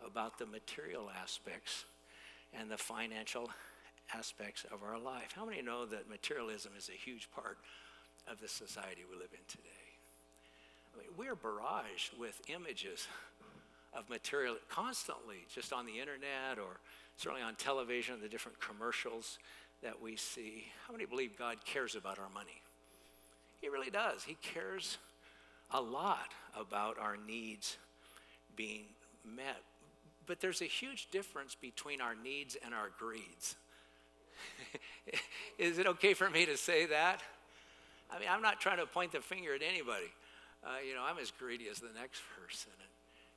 about 0.06 0.38
the 0.38 0.46
material 0.46 1.10
aspects 1.22 1.86
and 2.54 2.70
the 2.70 2.78
financial 2.78 3.50
aspects 4.14 4.66
of 4.72 4.84
our 4.84 5.00
life. 5.00 5.34
How 5.36 5.46
many 5.46 5.62
know 5.62 5.86
that 5.86 6.10
materialism 6.10 6.74
is 6.78 6.90
a 6.90 6.98
huge 6.98 7.30
part 7.32 7.58
of 8.30 8.40
the 8.40 8.48
society 8.48 9.04
we 9.10 9.16
live 9.16 9.32
in 9.34 9.46
today? 9.48 9.70
I 10.94 11.00
mean, 11.00 11.10
we're 11.18 11.36
barraged 11.36 12.18
with 12.20 12.42
images 12.48 13.08
of 13.94 14.10
material 14.10 14.56
constantly, 14.70 15.46
just 15.54 15.74
on 15.74 15.86
the 15.86 16.00
internet 16.00 16.58
or 16.58 16.80
certainly 17.18 17.42
on 17.42 17.56
television, 17.56 18.20
the 18.22 18.30
different 18.30 18.60
commercials 18.60 19.40
that 19.82 20.02
we 20.02 20.16
see. 20.16 20.66
How 20.88 20.94
many 20.94 21.06
believe 21.06 21.38
God 21.38 21.58
cares 21.66 21.96
about 21.96 22.20
our 22.20 22.30
money? 22.34 22.62
He 23.62 23.70
really 23.70 23.90
does. 23.90 24.24
He 24.24 24.38
cares 24.42 24.98
a 25.72 25.82
lot 25.82 26.32
about 26.58 27.00
our 27.00 27.18
needs 27.18 27.78
being 28.56 28.86
met. 29.26 29.62
But 30.26 30.40
there's 30.40 30.62
a 30.62 30.66
huge 30.66 31.10
difference 31.12 31.56
between 31.56 32.02
our 32.02 32.16
needs 32.16 32.58
and 32.64 32.74
our 32.74 32.90
greeds. 32.98 33.56
Is 35.58 35.78
it 35.78 35.88
okay 35.88 36.14
for 36.14 36.30
me 36.30 36.46
to 36.46 36.58
say 36.58 36.86
that? 36.88 37.22
I 38.12 38.20
mean, 38.20 38.30
I'm 38.30 38.42
not 38.42 38.60
trying 38.60 38.78
to 38.78 38.86
point 38.86 39.12
the 39.12 39.22
finger 39.22 39.54
at 39.54 39.62
anybody. 39.62 40.12
Uh, 40.64 40.78
you 40.88 40.96
know, 40.96 41.04
I'm 41.04 41.18
as 41.18 41.32
greedy 41.32 41.68
as 41.70 41.80
the 41.80 41.90
next 42.00 42.22
person. 42.40 42.72
And, 42.80 42.90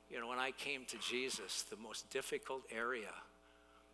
you 0.09 0.19
know, 0.19 0.27
when 0.27 0.39
I 0.39 0.51
came 0.51 0.85
to 0.85 0.97
Jesus, 0.97 1.63
the 1.63 1.77
most 1.77 2.09
difficult 2.09 2.63
area 2.75 3.13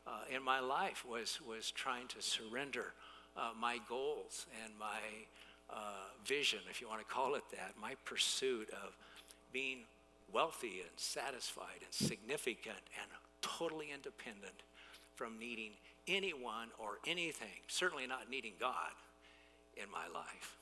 uh, 0.07 0.21
in 0.33 0.43
my 0.43 0.59
life 0.59 1.03
was, 1.07 1.39
was 1.47 1.71
trying 1.71 2.07
to 2.09 2.21
surrender 2.21 2.93
uh, 3.38 3.50
my 3.59 3.79
goals 3.89 4.45
and 4.63 4.74
my 4.79 5.00
uh, 5.69 6.07
vision, 6.25 6.59
if 6.69 6.79
you 6.79 6.88
want 6.88 7.05
to 7.05 7.13
call 7.13 7.35
it 7.35 7.43
that, 7.51 7.74
my 7.81 7.95
pursuit 8.05 8.69
of 8.69 8.95
being 9.51 9.79
wealthy 10.31 10.81
and 10.81 10.91
satisfied 10.97 11.81
and 11.83 11.93
significant 11.93 12.77
and 13.01 13.09
totally 13.41 13.88
independent 13.93 14.63
from 15.15 15.39
needing 15.39 15.71
anyone 16.07 16.69
or 16.79 17.00
anything, 17.07 17.63
certainly 17.67 18.07
not 18.07 18.29
needing 18.29 18.53
God 18.59 18.91
in 19.75 19.89
my 19.91 20.07
life. 20.13 20.55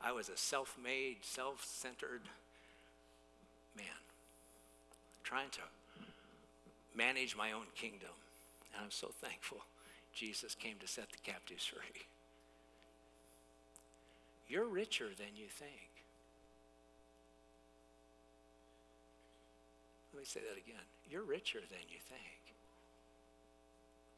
I 0.00 0.12
was 0.12 0.28
a 0.28 0.36
self 0.36 0.76
made, 0.82 1.18
self 1.22 1.64
centered 1.64 2.22
man 3.76 3.86
trying 5.22 5.50
to 5.50 5.60
manage 6.94 7.36
my 7.36 7.52
own 7.52 7.66
kingdom. 7.74 8.10
And 8.74 8.84
I'm 8.84 8.90
so 8.90 9.08
thankful 9.08 9.58
Jesus 10.14 10.54
came 10.54 10.76
to 10.80 10.86
set 10.86 11.10
the 11.10 11.18
captives 11.18 11.64
free. 11.64 12.02
You're 14.46 14.66
richer 14.66 15.08
than 15.16 15.34
you 15.34 15.46
think. 15.48 15.90
Let 20.12 20.20
me 20.20 20.26
say 20.26 20.40
that 20.40 20.56
again. 20.56 20.84
You're 21.10 21.24
richer 21.24 21.58
than 21.58 21.80
you 21.88 21.98
think. 22.08 22.53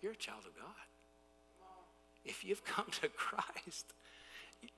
You're 0.02 0.12
a 0.12 0.16
child 0.16 0.40
of 0.46 0.56
God. 0.56 0.74
If 2.24 2.44
you've 2.44 2.64
come 2.64 2.86
to 3.02 3.08
Christ, 3.08 3.86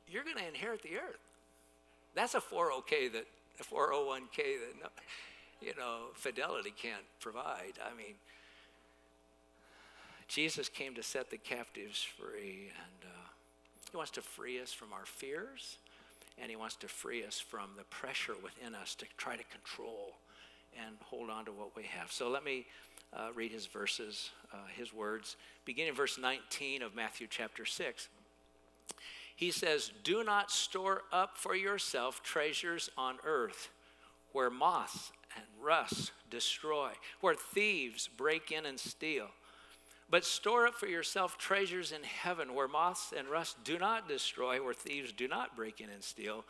you're 0.07 0.25
going 0.25 0.37
to 0.37 0.47
inherit 0.47 0.83
the 0.83 0.97
earth. 0.97 1.19
That's 2.15 2.35
a 2.35 2.41
401k 2.41 3.13
that 3.13 3.27
a 3.61 3.65
401k 3.65 4.37
that 4.37 4.91
you 5.61 5.75
know 5.77 6.11
Fidelity 6.15 6.73
can't 6.81 7.05
provide. 7.21 7.75
I 7.85 7.97
mean, 7.97 8.15
Jesus 10.29 10.69
came 10.69 10.95
to 10.95 11.03
set 11.03 11.31
the 11.31 11.39
captives 11.39 12.03
free, 12.03 12.71
and 12.77 13.11
uh, 13.11 13.29
He 13.91 13.97
wants 13.97 14.13
to 14.13 14.23
free 14.23 14.61
us 14.61 14.73
from 14.73 14.93
our 14.93 15.07
fears, 15.07 15.79
and 16.39 16.51
He 16.51 16.57
wants 16.57 16.77
to 16.77 16.89
free 16.89 17.25
us 17.25 17.41
from 17.41 17.71
the 17.77 17.85
pressure 17.85 18.35
within 18.43 18.75
us 18.75 18.95
to 18.97 19.07
try 19.17 19.37
to 19.37 19.45
control 19.45 20.15
and 20.77 20.97
hold 21.05 21.31
on 21.31 21.45
to 21.47 21.53
what 21.53 21.75
we 21.77 21.85
have. 21.85 22.13
So 22.13 22.29
let 22.29 22.45
me 22.45 22.67
uh, 23.13 23.29
read 23.35 23.53
His 23.53 23.67
verses, 23.67 24.31
uh, 24.53 24.57
His 24.77 24.93
words, 24.93 25.37
beginning 25.65 25.95
verse 25.95 26.19
19 26.19 26.83
of 26.83 26.95
Matthew 26.95 27.27
chapter 27.29 27.65
6. 27.65 28.09
He 29.37 29.51
says, 29.51 29.93
Do 30.03 30.25
not 30.25 30.51
store 30.51 31.03
up 31.13 31.39
for 31.39 31.55
yourself 31.55 32.23
treasures 32.23 32.91
on 32.99 33.19
earth 33.25 33.71
where 34.33 34.51
moths 34.51 35.13
and 35.37 35.45
rust 35.63 36.13
destroy, 36.31 36.91
where 37.21 37.35
thieves 37.35 38.09
break 38.09 38.51
in 38.51 38.67
and 38.67 38.79
steal. 38.79 39.29
But 40.11 40.25
store 40.25 40.67
up 40.67 40.75
for 40.75 40.87
yourself 40.87 41.37
treasures 41.37 41.93
in 41.93 42.03
heaven 42.03 42.55
where 42.55 42.69
moths 42.69 43.13
and 43.17 43.29
rust 43.29 43.63
do 43.63 43.79
not 43.79 44.09
destroy, 44.09 44.63
where 44.63 44.75
thieves 44.75 45.13
do 45.13 45.29
not 45.29 45.55
break 45.55 45.81
in 45.81 45.91
and 45.91 46.03
steal. 46.03 46.45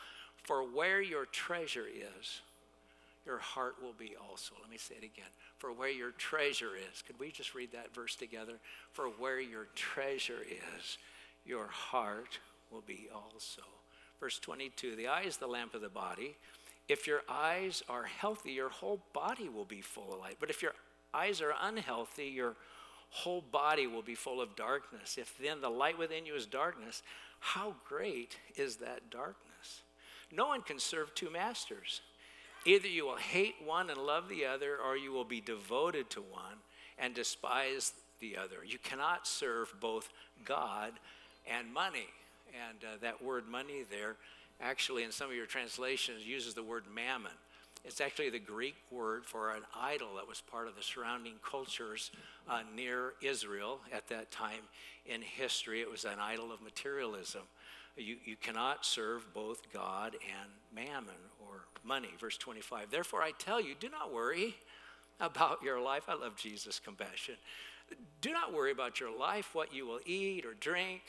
For 0.45 0.63
where 0.63 1.03
your 1.03 1.27
treasure 1.27 1.87
is, 1.87 2.41
your 3.29 3.39
heart 3.39 3.75
will 3.83 3.93
be 3.93 4.15
also. 4.19 4.55
Let 4.61 4.71
me 4.71 4.79
say 4.79 4.95
it 4.97 5.05
again. 5.05 5.31
For 5.59 5.71
where 5.71 5.91
your 5.91 6.13
treasure 6.13 6.71
is. 6.75 7.03
Could 7.03 7.21
we 7.21 7.31
just 7.31 7.55
read 7.55 7.73
that 7.73 7.95
verse 7.95 8.17
together? 8.17 8.55
For 8.93 9.05
where 9.05 9.39
your 9.39 9.69
treasure 9.75 10.41
is, 10.51 10.99
your 11.45 11.67
heart 11.67 12.39
will 12.73 12.83
be 12.87 13.09
also. 13.15 13.63
Verse 14.19 14.39
22 14.39 14.97
The 14.97 15.09
eye 15.09 15.23
is 15.23 15.37
the 15.37 15.47
lamp 15.47 15.75
of 15.75 15.83
the 15.83 15.91
body. 15.91 16.37
If 16.89 17.07
your 17.07 17.21
eyes 17.29 17.83
are 17.89 18.05
healthy, 18.05 18.53
your 18.53 18.71
whole 18.71 19.03
body 19.13 19.51
will 19.51 19.67
be 19.67 19.83
full 19.83 20.15
of 20.15 20.21
light. 20.21 20.39
But 20.41 20.49
if 20.49 20.63
your 20.63 20.73
eyes 21.13 21.43
are 21.43 21.53
unhealthy, 21.61 22.27
your 22.27 22.57
whole 23.11 23.43
body 23.43 23.87
will 23.87 24.03
be 24.03 24.15
full 24.15 24.41
of 24.41 24.57
darkness. 24.57 25.19
If 25.19 25.37
then 25.39 25.61
the 25.61 25.69
light 25.69 25.99
within 25.99 26.25
you 26.25 26.35
is 26.35 26.47
darkness, 26.47 27.03
how 27.41 27.75
great 27.87 28.39
is 28.57 28.77
that 28.77 29.11
darkness? 29.11 29.83
No 30.33 30.47
one 30.47 30.63
can 30.63 30.79
serve 30.79 31.15
two 31.15 31.31
masters. 31.31 32.01
Either 32.69 32.87
you 32.87 33.07
will 33.07 33.17
hate 33.17 33.55
one 33.65 33.89
and 33.89 33.99
love 33.99 34.29
the 34.29 34.45
other, 34.45 34.77
or 34.77 34.95
you 34.95 35.11
will 35.11 35.25
be 35.25 35.41
devoted 35.41 36.11
to 36.11 36.21
one 36.21 36.59
and 36.99 37.15
despise 37.15 37.95
the 38.21 38.37
other. 38.37 38.57
You 38.63 38.77
cannot 38.77 39.27
serve 39.27 39.73
both 39.81 40.11
God 40.45 40.93
and 41.51 41.73
money. 41.73 42.09
And 42.69 42.85
uh, 42.85 42.99
that 43.01 43.25
word 43.25 43.49
money 43.49 43.85
there, 43.91 44.17
actually, 44.61 45.05
in 45.05 45.13
some 45.13 45.31
of 45.31 45.35
your 45.35 45.47
translations, 45.47 46.27
uses 46.27 46.53
the 46.53 46.63
word 46.63 46.85
mammon. 46.95 47.33
It's 47.87 48.03
actually 48.03 48.29
the 48.29 48.39
Greek 48.39 48.77
word 48.91 49.25
for 49.25 49.55
an 49.55 49.63
idol 49.75 50.17
that 50.17 50.29
was 50.29 50.43
part 50.43 50.69
of 50.69 50.77
the 50.77 50.83
surrounding 50.83 51.37
cultures 51.43 52.11
uh, 52.51 52.61
near 52.77 53.15
Israel 53.23 53.81
at 53.91 54.09
that 54.09 54.31
time 54.31 54.69
in 55.07 55.23
history. 55.23 55.81
It 55.81 55.91
was 55.91 56.05
an 56.05 56.19
idol 56.21 56.53
of 56.53 56.61
materialism. 56.61 57.45
You, 57.97 58.17
you 58.27 58.37
cannot 58.37 58.85
serve 58.85 59.33
both 59.33 59.73
God 59.73 60.17
and 60.17 60.51
mammon 60.75 61.15
or 61.51 61.65
money. 61.85 62.11
Verse 62.19 62.37
25. 62.37 62.91
Therefore, 62.91 63.23
I 63.23 63.33
tell 63.39 63.61
you, 63.61 63.75
do 63.79 63.89
not 63.89 64.13
worry 64.13 64.57
about 65.21 65.63
your 65.63 65.81
life. 65.81 66.05
I 66.09 66.15
love 66.15 66.37
Jesus' 66.37 66.81
compassion. 66.81 67.35
Do 68.21 68.33
not 68.33 68.53
worry 68.53 68.71
about 68.71 69.01
your 69.01 69.17
life, 69.17 69.55
what 69.55 69.75
you 69.75 69.87
will 69.87 70.01
eat 70.05 70.45
or 70.45 70.55
drink, 70.55 71.03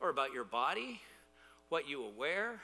or 0.00 0.10
about 0.10 0.32
your 0.32 0.44
body, 0.44 1.00
what 1.68 1.88
you 1.88 1.98
will 1.98 2.12
wear. 2.12 2.60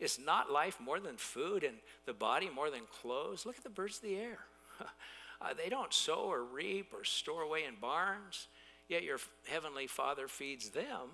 Is 0.00 0.18
not 0.18 0.50
life 0.50 0.78
more 0.80 0.98
than 0.98 1.16
food 1.16 1.62
and 1.62 1.76
the 2.06 2.12
body 2.12 2.50
more 2.52 2.70
than 2.70 2.82
clothes? 3.00 3.46
Look 3.46 3.56
at 3.56 3.62
the 3.62 3.70
birds 3.70 3.98
of 3.98 4.04
the 4.04 4.16
air. 4.16 4.38
uh, 5.40 5.54
they 5.54 5.68
don't 5.68 5.92
sow 5.92 6.24
or 6.24 6.42
reap 6.42 6.92
or 6.92 7.04
store 7.04 7.42
away 7.42 7.64
in 7.68 7.74
barns, 7.80 8.48
yet 8.88 9.04
your 9.04 9.18
heavenly 9.46 9.86
Father 9.86 10.26
feeds 10.26 10.70
them. 10.70 11.10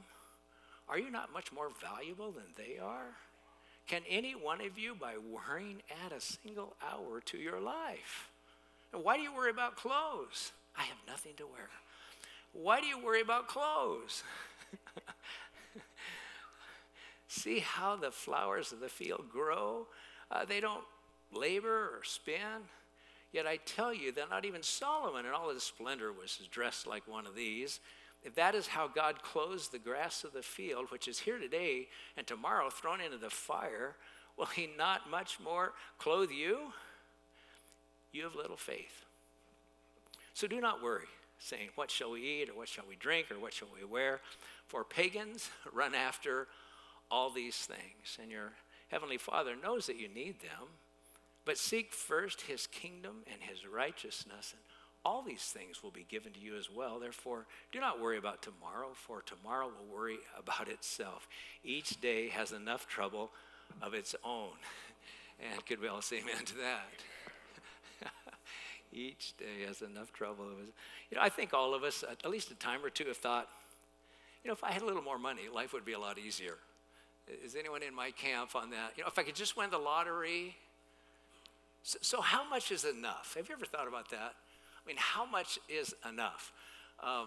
Are 0.89 0.99
you 0.99 1.11
not 1.11 1.35
much 1.35 1.53
more 1.53 1.69
valuable 1.83 2.33
than 2.33 2.47
they 2.57 2.79
are? 2.79 3.17
Can 3.89 4.03
any 4.07 4.35
one 4.35 4.61
of 4.61 4.79
you, 4.79 4.95
by 4.95 5.15
worrying, 5.17 5.83
add 6.05 6.13
a 6.13 6.21
single 6.21 6.77
hour 6.83 7.21
to 7.25 7.39
your 7.39 7.59
life? 7.59 8.31
Why 8.93 9.17
do 9.17 9.23
you 9.23 9.35
worry 9.35 9.51
about 9.51 9.77
clothes? 9.77 10.53
I 10.77 10.83
have 10.83 10.99
nothing 11.07 11.33
to 11.39 11.47
wear. 11.47 11.71
Why 12.53 12.81
do 12.81 12.87
you 12.87 13.03
worry 13.03 13.23
about 13.23 13.49
clothes? 13.49 14.23
See 17.29 17.61
how 17.61 17.97
the 17.97 18.11
flowers 18.11 18.73
of 18.73 18.81
the 18.81 18.89
field 18.91 19.25
grow? 19.33 19.87
Uh, 20.31 20.45
they 20.45 20.61
don't 20.61 20.85
labor 21.33 21.91
or 21.95 22.01
spin. 22.05 22.69
Yet 23.33 23.47
I 23.47 23.57
tell 23.57 23.93
you 23.93 24.13
that 24.13 24.31
not 24.31 24.45
even 24.45 24.63
Solomon 24.63 25.27
in 25.27 25.33
all 25.33 25.51
his 25.53 25.63
splendor 25.63 26.13
was 26.13 26.39
dressed 26.51 26.87
like 26.87 27.07
one 27.09 27.27
of 27.27 27.35
these. 27.35 27.81
If 28.23 28.35
that 28.35 28.55
is 28.55 28.67
how 28.67 28.89
God 28.89 29.23
clothes 29.23 29.69
the 29.69 29.79
grass 29.79 30.25
of 30.25 30.33
the 30.33 30.43
field, 30.43 30.91
which 30.91 31.09
is 31.09 31.21
here 31.21 31.39
today 31.39 31.89
and 32.17 32.27
tomorrow 32.27 32.69
thrown 32.69 33.01
into 33.01 33.17
the 33.17 33.31
fire, 33.31 33.95
will 34.37 34.47
he 34.47 34.69
not 34.77 35.11
much 35.11 35.39
more 35.41 35.73
clothe 35.99 36.31
you? 36.31 36.73
You 38.13 38.25
have 38.25 38.35
little 38.35 38.57
faith. 38.57 39.05
So 40.35 40.47
do 40.47 40.61
not 40.61 40.83
worry, 40.83 41.07
saying, 41.39 41.71
What 41.75 41.91
shall 41.91 42.11
we 42.11 42.23
eat, 42.23 42.49
or 42.49 42.55
what 42.55 42.69
shall 42.69 42.85
we 42.89 42.97
drink, 42.97 43.31
or 43.31 43.39
what 43.39 43.53
shall 43.53 43.69
we 43.75 43.85
wear? 43.85 44.21
For 44.67 44.85
pagans 44.85 45.51
run 45.73 45.95
after 45.95 46.49
all 47.11 47.31
these 47.31 47.57
things, 47.57 48.19
and 48.21 48.31
your 48.31 48.53
heavenly 48.89 49.19
Father 49.19 49.55
knows 49.57 49.87
that 49.87 49.99
you 49.99 50.09
need 50.09 50.41
them. 50.41 50.69
But 51.45 51.59
seek 51.59 51.93
first 51.93 52.43
his 52.43 52.67
kingdom 52.67 53.25
and 53.33 53.43
his 53.43 53.67
righteousness, 53.67 54.53
and 54.53 54.63
all 55.09 55.23
these 55.23 55.41
things 55.41 55.83
will 55.83 55.91
be 55.91 56.05
given 56.11 56.33
to 56.35 56.39
you 56.39 56.55
as 56.55 56.71
well. 56.71 56.99
Therefore, 56.99 57.47
do 57.73 57.81
not 57.81 57.99
worry 57.99 58.19
about 58.19 58.43
tomorrow, 58.43 58.91
for 58.93 59.23
tomorrow 59.23 59.67
will 59.67 59.97
worry 59.97 60.19
about 60.39 60.69
itself. 60.69 61.27
Each 61.65 61.99
day 61.99 62.29
has 62.29 62.53
enough 62.53 62.87
trouble 62.87 63.31
of 63.83 63.95
its 63.95 64.15
own. 64.23 64.51
And 65.41 65.65
could 65.67 65.81
we 65.81 65.87
all 65.87 66.03
say 66.03 66.17
amen 66.19 66.45
to 66.47 66.55
that? 66.57 68.11
Each 68.93 69.37
day 69.37 69.65
has 69.69 69.83
enough 69.83 70.13
trouble 70.13 70.47
of 70.47 70.59
its 70.59 70.73
You 71.13 71.17
know, 71.17 71.23
I 71.23 71.29
think 71.29 71.55
all 71.55 71.75
of 71.75 71.85
us, 71.85 72.03
at 72.03 72.29
least 72.29 72.51
a 72.51 72.57
time 72.57 72.85
or 72.85 72.91
two, 72.91 73.05
have 73.05 73.19
thought, 73.19 73.47
you 74.43 74.49
know, 74.49 74.53
if 74.53 74.65
I 74.65 74.73
had 74.73 74.83
a 74.83 74.85
little 74.85 75.01
more 75.01 75.17
money, 75.17 75.43
life 75.55 75.73
would 75.73 75.85
be 75.85 75.93
a 75.93 75.99
lot 76.01 76.19
easier. 76.19 76.57
Is 77.45 77.55
anyone 77.55 77.85
in 77.85 77.95
my 77.95 78.11
camp 78.11 78.57
on 78.57 78.71
that? 78.71 78.95
You 78.97 79.05
know, 79.05 79.09
if 79.09 79.17
I 79.17 79.23
could 79.23 79.37
just 79.37 79.57
win 79.57 79.71
the 79.71 79.79
lottery. 79.79 80.57
So, 81.85 81.99
so 82.03 82.21
how 82.21 82.43
much 82.51 82.73
is 82.73 82.85
enough? 82.85 83.35
Have 83.37 83.49
you 83.49 83.55
ever 83.55 83.65
thought 83.65 83.87
about 83.87 84.11
that? 84.11 84.35
I 84.89 84.91
mean, 84.91 84.97
how 84.99 85.27
much 85.27 85.59
is 85.69 85.95
enough? 86.09 86.51
Um, 87.03 87.27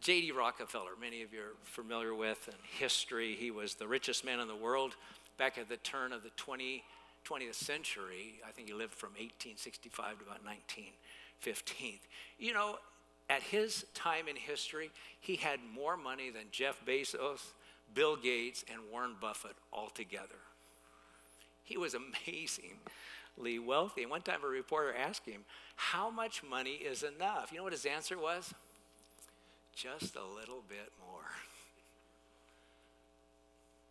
J.D. 0.00 0.32
Rockefeller, 0.32 0.92
many 0.98 1.20
of 1.20 1.30
you 1.30 1.40
are 1.40 1.54
familiar 1.64 2.14
with 2.14 2.48
in 2.48 2.54
history. 2.78 3.36
He 3.38 3.50
was 3.50 3.74
the 3.74 3.86
richest 3.86 4.24
man 4.24 4.40
in 4.40 4.48
the 4.48 4.56
world 4.56 4.96
back 5.36 5.58
at 5.58 5.68
the 5.68 5.76
turn 5.76 6.14
of 6.14 6.22
the 6.22 6.30
20, 6.38 6.82
20th 7.28 7.54
century. 7.56 8.40
I 8.48 8.52
think 8.52 8.68
he 8.68 8.72
lived 8.72 8.94
from 8.94 9.10
1865 9.10 10.20
to 10.20 10.24
about 10.24 10.42
1915. 10.46 11.98
You 12.38 12.54
know, 12.54 12.78
at 13.28 13.42
his 13.42 13.84
time 13.92 14.26
in 14.26 14.36
history, 14.36 14.90
he 15.20 15.36
had 15.36 15.60
more 15.74 15.98
money 15.98 16.30
than 16.30 16.44
Jeff 16.52 16.82
Bezos, 16.86 17.52
Bill 17.94 18.16
Gates, 18.16 18.64
and 18.72 18.80
Warren 18.90 19.16
Buffett 19.20 19.56
all 19.74 19.90
together. 19.90 20.40
He 21.64 21.76
was 21.76 21.94
amazingly 22.26 22.78
wealthy. 23.58 24.02
And 24.02 24.10
one 24.10 24.22
time 24.22 24.40
a 24.44 24.48
reporter 24.48 24.94
asked 24.94 25.26
him, 25.26 25.44
How 25.76 26.10
much 26.10 26.42
money 26.42 26.74
is 26.74 27.02
enough? 27.02 27.50
You 27.50 27.58
know 27.58 27.64
what 27.64 27.72
his 27.72 27.86
answer 27.86 28.18
was? 28.18 28.52
Just 29.74 30.16
a 30.16 30.24
little 30.24 30.62
bit 30.68 30.92
more. 31.06 31.20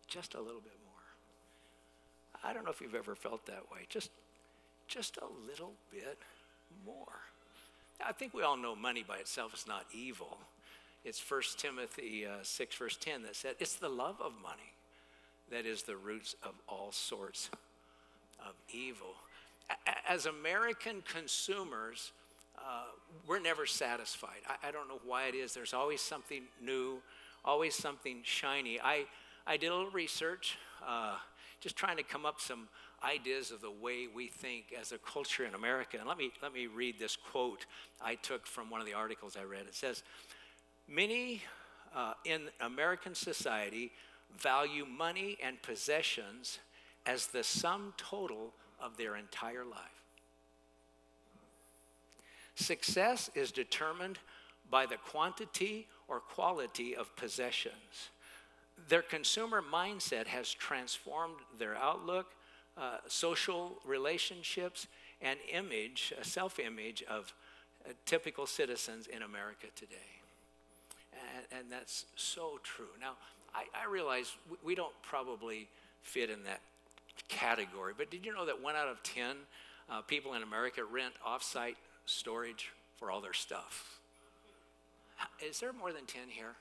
Just 0.08 0.34
a 0.34 0.40
little 0.40 0.60
bit 0.60 0.76
more. 0.84 0.92
I 2.44 2.52
don't 2.52 2.64
know 2.64 2.70
if 2.70 2.80
you've 2.80 2.94
ever 2.94 3.14
felt 3.14 3.46
that 3.46 3.70
way. 3.72 3.86
Just, 3.88 4.10
just 4.88 5.16
a 5.18 5.48
little 5.48 5.72
bit 5.90 6.18
more. 6.84 7.20
I 8.04 8.12
think 8.12 8.34
we 8.34 8.42
all 8.42 8.56
know 8.56 8.74
money 8.74 9.04
by 9.06 9.18
itself 9.18 9.54
is 9.54 9.66
not 9.66 9.86
evil. 9.92 10.38
It's 11.04 11.22
1 11.30 11.42
Timothy 11.56 12.26
uh, 12.26 12.42
6, 12.42 12.76
verse 12.76 12.96
10 12.96 13.22
that 13.22 13.36
said, 13.36 13.54
It's 13.58 13.74
the 13.74 13.88
love 13.88 14.16
of 14.20 14.32
money 14.42 14.74
that 15.50 15.66
is 15.66 15.82
the 15.82 15.96
roots 15.96 16.34
of 16.42 16.54
all 16.68 16.92
sorts 16.92 17.50
of 18.40 18.54
evil. 18.72 19.14
As 20.08 20.26
American 20.26 21.02
consumers, 21.02 22.12
uh, 22.58 22.84
we're 23.26 23.40
never 23.40 23.66
satisfied. 23.66 24.40
I, 24.48 24.68
I, 24.68 24.70
don't 24.70 24.88
know 24.88 25.00
why 25.04 25.26
it 25.26 25.34
is. 25.34 25.54
There's 25.54 25.74
always 25.74 26.00
something 26.00 26.42
new, 26.62 26.98
always 27.44 27.74
something 27.74 28.20
shiny. 28.22 28.78
I, 28.80 29.06
I 29.46 29.56
did 29.56 29.68
a 29.68 29.74
little 29.74 29.90
research, 29.90 30.58
uh, 30.86 31.16
just 31.60 31.76
trying 31.76 31.96
to 31.96 32.02
come 32.02 32.24
up 32.24 32.40
some 32.40 32.68
ideas 33.02 33.50
of 33.50 33.60
the 33.60 33.70
way 33.70 34.06
we 34.06 34.28
think 34.28 34.74
as 34.78 34.92
a 34.92 34.98
culture 34.98 35.44
in 35.44 35.54
America. 35.54 35.96
And 35.98 36.06
let 36.06 36.18
me, 36.18 36.30
let 36.42 36.52
me 36.52 36.66
read 36.66 36.98
this 36.98 37.16
quote 37.16 37.66
I 38.00 38.14
took 38.14 38.46
from 38.46 38.70
one 38.70 38.80
of 38.80 38.86
the 38.86 38.94
articles 38.94 39.36
I 39.40 39.44
read. 39.44 39.62
It 39.62 39.74
says, 39.74 40.02
Many 40.88 41.42
uh, 41.94 42.14
in 42.24 42.42
American 42.60 43.14
society 43.14 43.92
value 44.38 44.86
money 44.86 45.36
and 45.42 45.60
possessions 45.62 46.58
as 47.06 47.26
the 47.28 47.42
sum 47.42 47.92
total 47.96 48.52
of 48.82 48.96
their 48.96 49.16
entire 49.16 49.64
life. 49.64 50.02
Success 52.54 53.30
is 53.34 53.50
determined 53.50 54.18
by 54.70 54.86
the 54.86 54.96
quantity 54.96 55.86
or 56.08 56.20
quality 56.20 56.94
of 56.94 57.14
possessions. 57.16 58.10
Their 58.88 59.02
consumer 59.02 59.62
mindset 59.62 60.26
has 60.26 60.52
transformed 60.52 61.36
their 61.58 61.76
outlook, 61.76 62.26
uh, 62.76 62.98
social 63.06 63.78
relationships, 63.84 64.86
and 65.20 65.38
image, 65.50 66.12
a 66.20 66.24
self 66.24 66.58
image 66.58 67.02
of 67.08 67.32
uh, 67.86 67.92
typical 68.06 68.46
citizens 68.46 69.06
in 69.06 69.22
America 69.22 69.66
today. 69.76 69.96
And, 71.36 71.60
and 71.60 71.72
that's 71.72 72.06
so 72.16 72.58
true. 72.62 72.86
Now, 73.00 73.12
I, 73.54 73.64
I 73.74 73.90
realize 73.90 74.34
we 74.64 74.74
don't 74.74 74.94
probably 75.02 75.68
fit 76.02 76.30
in 76.30 76.42
that 76.44 76.60
category, 77.32 77.94
but 77.96 78.10
did 78.10 78.24
you 78.26 78.34
know 78.34 78.46
that 78.46 78.62
one 78.62 78.76
out 78.76 78.88
of 78.88 79.02
10 79.02 79.36
uh, 79.90 80.02
people 80.02 80.34
in 80.34 80.42
America 80.42 80.82
rent 80.84 81.14
offsite 81.26 81.76
storage 82.06 82.70
for 82.96 83.10
all 83.10 83.20
their 83.20 83.32
stuff? 83.32 83.98
Is 85.44 85.60
there 85.60 85.72
more 85.72 85.92
than 85.92 86.04
10 86.04 86.22
here? 86.28 86.54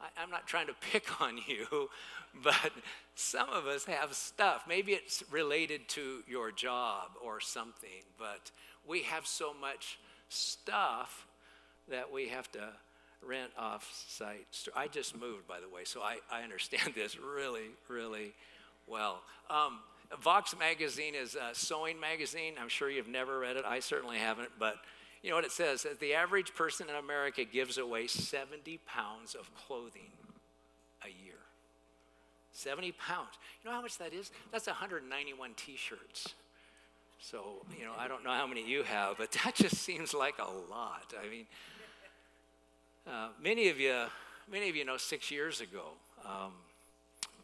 I, 0.00 0.22
am 0.22 0.30
not 0.30 0.46
trying 0.46 0.66
to 0.66 0.74
pick 0.92 1.20
on 1.20 1.38
you, 1.46 1.90
but 2.42 2.72
some 3.14 3.48
of 3.50 3.66
us 3.66 3.84
have 3.86 4.14
stuff. 4.14 4.64
Maybe 4.68 4.92
it's 4.92 5.22
related 5.30 5.88
to 5.90 6.22
your 6.28 6.50
job 6.50 7.10
or 7.22 7.40
something, 7.40 8.04
but 8.18 8.50
we 8.86 9.02
have 9.02 9.26
so 9.26 9.52
much 9.54 9.98
stuff 10.28 11.26
that 11.88 12.12
we 12.12 12.28
have 12.28 12.50
to 12.52 12.68
rent 13.22 13.50
off 13.58 13.90
site. 14.08 14.46
I 14.74 14.88
just 14.88 15.18
moved, 15.18 15.46
by 15.46 15.60
the 15.60 15.68
way, 15.68 15.84
so 15.84 16.00
I, 16.00 16.18
I 16.30 16.42
understand 16.42 16.92
this 16.94 17.18
really, 17.18 17.70
really 17.88 18.34
well. 18.86 19.22
Um, 19.50 19.80
Vox 20.22 20.56
magazine 20.58 21.14
is 21.14 21.34
a 21.34 21.54
sewing 21.54 21.98
magazine. 21.98 22.54
I'm 22.60 22.68
sure 22.68 22.90
you've 22.90 23.08
never 23.08 23.38
read 23.38 23.56
it. 23.56 23.64
I 23.64 23.80
certainly 23.80 24.18
haven't, 24.18 24.50
but 24.58 24.76
you 25.22 25.30
know 25.30 25.36
what 25.36 25.44
it 25.44 25.52
says? 25.52 25.82
That 25.82 25.98
the 25.98 26.14
average 26.14 26.54
person 26.54 26.88
in 26.88 26.94
America 26.94 27.44
gives 27.44 27.78
away 27.78 28.06
70 28.06 28.78
pounds 28.86 29.34
of 29.34 29.52
clothing 29.54 30.12
a 31.04 31.08
year. 31.08 31.34
70 32.52 32.92
pounds. 32.92 33.30
You 33.62 33.70
know 33.70 33.76
how 33.76 33.82
much 33.82 33.98
that 33.98 34.12
is? 34.12 34.30
That's 34.52 34.66
191 34.66 35.50
t 35.56 35.76
shirts. 35.76 36.34
So, 37.18 37.64
you 37.76 37.84
know, 37.84 37.92
I 37.98 38.08
don't 38.08 38.24
know 38.24 38.30
how 38.30 38.46
many 38.46 38.66
you 38.66 38.82
have, 38.82 39.18
but 39.18 39.32
that 39.44 39.54
just 39.54 39.76
seems 39.76 40.14
like 40.14 40.38
a 40.38 40.50
lot. 40.70 41.12
I 41.20 41.28
mean, 41.28 41.46
uh, 43.06 43.28
many 43.42 43.68
of 43.68 43.80
you, 43.80 44.04
many 44.50 44.68
of 44.68 44.76
you 44.76 44.84
know 44.84 44.96
six 44.96 45.30
years 45.30 45.60
ago, 45.60 45.90
um, 46.24 46.52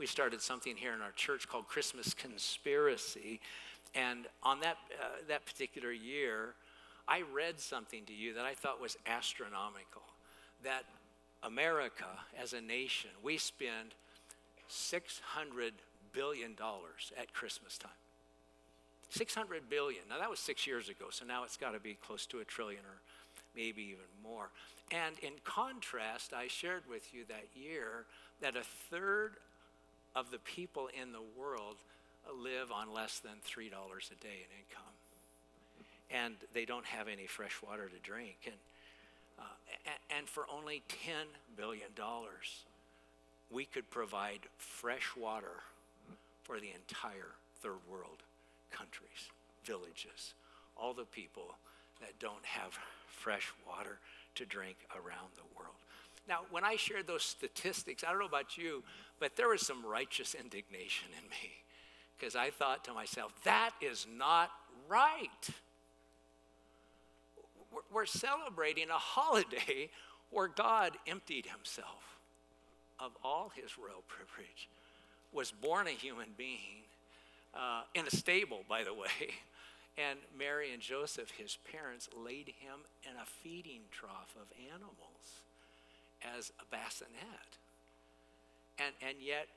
we 0.03 0.07
started 0.09 0.43
something 0.43 0.77
here 0.77 0.93
in 0.95 1.01
our 1.01 1.13
church 1.13 1.49
called 1.49 1.69
Christmas 1.69 2.13
Conspiracy. 2.13 3.39
And 3.95 4.27
on 4.43 4.59
that, 4.59 4.77
uh, 5.01 5.05
that 5.29 5.47
particular 5.47 5.93
year, 5.93 6.55
I 7.07 7.23
read 7.33 7.61
something 7.61 8.05
to 8.07 8.13
you 8.13 8.35
that 8.35 8.45
I 8.45 8.53
thought 8.53 8.81
was 8.81 8.97
astronomical 9.07 10.03
that 10.65 10.83
America 11.45 12.09
as 12.37 12.53
a 12.53 12.61
nation, 12.61 13.11
we 13.23 13.39
spend 13.39 13.95
$600 14.69 15.71
billion 16.13 16.57
at 17.17 17.33
Christmas 17.33 17.79
time. 17.79 17.93
600 19.11 19.71
billion. 19.71 20.03
Now 20.11 20.19
that 20.19 20.29
was 20.29 20.41
six 20.41 20.67
years 20.67 20.89
ago, 20.89 21.07
so 21.11 21.25
now 21.25 21.45
it's 21.45 21.57
got 21.57 21.75
to 21.75 21.81
be 21.81 21.97
close 22.05 22.27
to 22.27 22.41
a 22.41 22.45
trillion 22.45 22.81
or 22.81 22.99
maybe 23.55 23.83
even 23.83 24.11
more. 24.21 24.51
And 24.91 25.15
in 25.21 25.35
contrast, 25.45 26.33
I 26.33 26.49
shared 26.49 26.83
with 26.91 27.15
you 27.15 27.23
that 27.29 27.45
year 27.55 28.07
that 28.41 28.57
a 28.57 28.63
third 28.91 29.37
of 30.15 30.31
the 30.31 30.39
people 30.39 30.89
in 31.01 31.13
the 31.13 31.23
world 31.39 31.77
live 32.31 32.71
on 32.71 32.93
less 32.93 33.19
than 33.19 33.33
$3 33.47 33.67
a 33.67 34.15
day 34.23 34.45
in 34.45 34.51
income 34.59 34.93
and 36.13 36.35
they 36.53 36.65
don't 36.65 36.85
have 36.85 37.09
any 37.09 37.27
fresh 37.27 37.59
water 37.67 37.89
to 37.89 37.99
drink. 38.09 38.37
And, 38.45 38.57
uh, 39.39 39.91
and 40.17 40.29
for 40.29 40.45
only 40.53 40.83
$10 40.89 41.27
billion, 41.57 41.89
we 43.51 43.65
could 43.65 43.91
provide 43.91 44.41
fresh 44.59 45.11
water 45.19 45.63
for 46.43 46.61
the 46.61 46.71
entire 46.75 47.33
third 47.61 47.81
world 47.91 48.23
countries, 48.71 49.31
villages, 49.65 50.35
all 50.77 50.95
the 50.95 51.05
people 51.05 51.57
that 52.01 52.19
don't 52.19 52.45
have 52.45 52.79
fresh 53.07 53.53
water 53.67 53.99
to 54.35 54.45
drink 54.45 54.77
around 54.95 55.31
the 55.37 55.57
world. 55.57 55.77
Now, 56.29 56.41
when 56.51 56.65
I 56.65 56.77
shared 56.77 57.07
those 57.07 57.25
statistics, 57.25 58.05
I 58.05 58.11
don't 58.11 58.21
know 58.21 58.27
about 58.27 58.57
you, 58.57 58.85
but 59.19 59.37
there 59.37 59.49
was 59.49 59.67
some 59.67 59.85
righteous 59.85 60.35
indignation 60.35 61.09
in 61.21 61.29
me 61.29 61.51
because 62.17 62.37
I 62.37 62.51
thought 62.51 62.85
to 62.85 62.95
myself, 62.95 63.33
that 63.45 63.73
is 63.81 64.07
not 64.17 64.51
right 64.89 65.51
we're 67.93 68.07
celebrating 68.07 68.91
a 68.91 68.95
holiday 68.99 69.91
where 70.31 70.49
God 70.49 70.93
emptied 71.07 71.47
himself 71.47 72.19
of 72.99 73.13
all 73.25 73.51
his 73.55 73.79
royal 73.79 74.05
privilege, 74.07 74.69
was 75.33 75.51
born 75.51 75.87
a 75.89 75.91
human 75.91 76.29
being 76.37 76.85
uh, 77.55 77.83
in 77.95 78.07
a 78.07 78.11
stable, 78.11 78.61
by 78.69 78.85
the 78.85 78.95
way. 78.95 79.09
And 79.99 80.21
Mary 80.39 80.73
and 80.73 80.81
Joseph, 80.81 81.33
his 81.33 81.59
parents, 81.71 82.09
laid 82.17 82.49
him 82.49 82.81
in 83.05 83.15
a 83.21 83.27
feeding 83.27 83.83
trough 83.91 84.35
of 84.41 84.47
animals 84.73 85.43
as 86.37 86.53
a 86.61 86.65
bassinet. 86.71 87.59
And, 88.79 88.95
and 89.07 89.19
yet, 89.21 89.49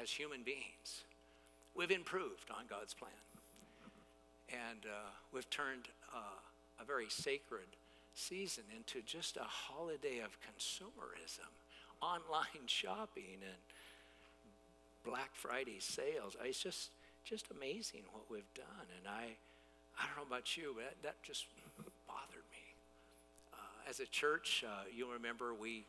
as 0.00 0.10
human 0.10 0.42
beings, 0.42 1.02
we've 1.74 1.90
improved 1.90 2.50
on 2.50 2.64
God's 2.68 2.94
plan. 2.94 3.12
And 4.48 4.86
uh, 4.86 5.10
we've 5.32 5.48
turned 5.50 5.88
uh, 6.14 6.38
a 6.80 6.84
very 6.84 7.08
sacred 7.08 7.66
season 8.14 8.64
into 8.74 9.02
just 9.04 9.36
a 9.36 9.44
holiday 9.44 10.20
of 10.20 10.38
consumerism, 10.40 11.50
online 12.02 12.66
shopping, 12.66 13.40
and 13.42 13.62
Black 15.04 15.30
Friday 15.34 15.78
sales. 15.80 16.36
It's 16.42 16.62
just 16.62 16.90
just 17.24 17.46
amazing 17.50 18.02
what 18.12 18.24
we've 18.30 18.52
done, 18.54 18.86
and 18.98 19.08
I 19.08 19.36
I 19.98 20.06
don't 20.06 20.16
know 20.16 20.36
about 20.36 20.56
you, 20.56 20.72
but 20.74 20.84
that, 20.84 21.02
that 21.02 21.22
just 21.22 21.46
as 23.88 24.00
a 24.00 24.06
church, 24.06 24.64
uh, 24.66 24.84
you'll 24.94 25.12
remember 25.12 25.54
we. 25.54 25.86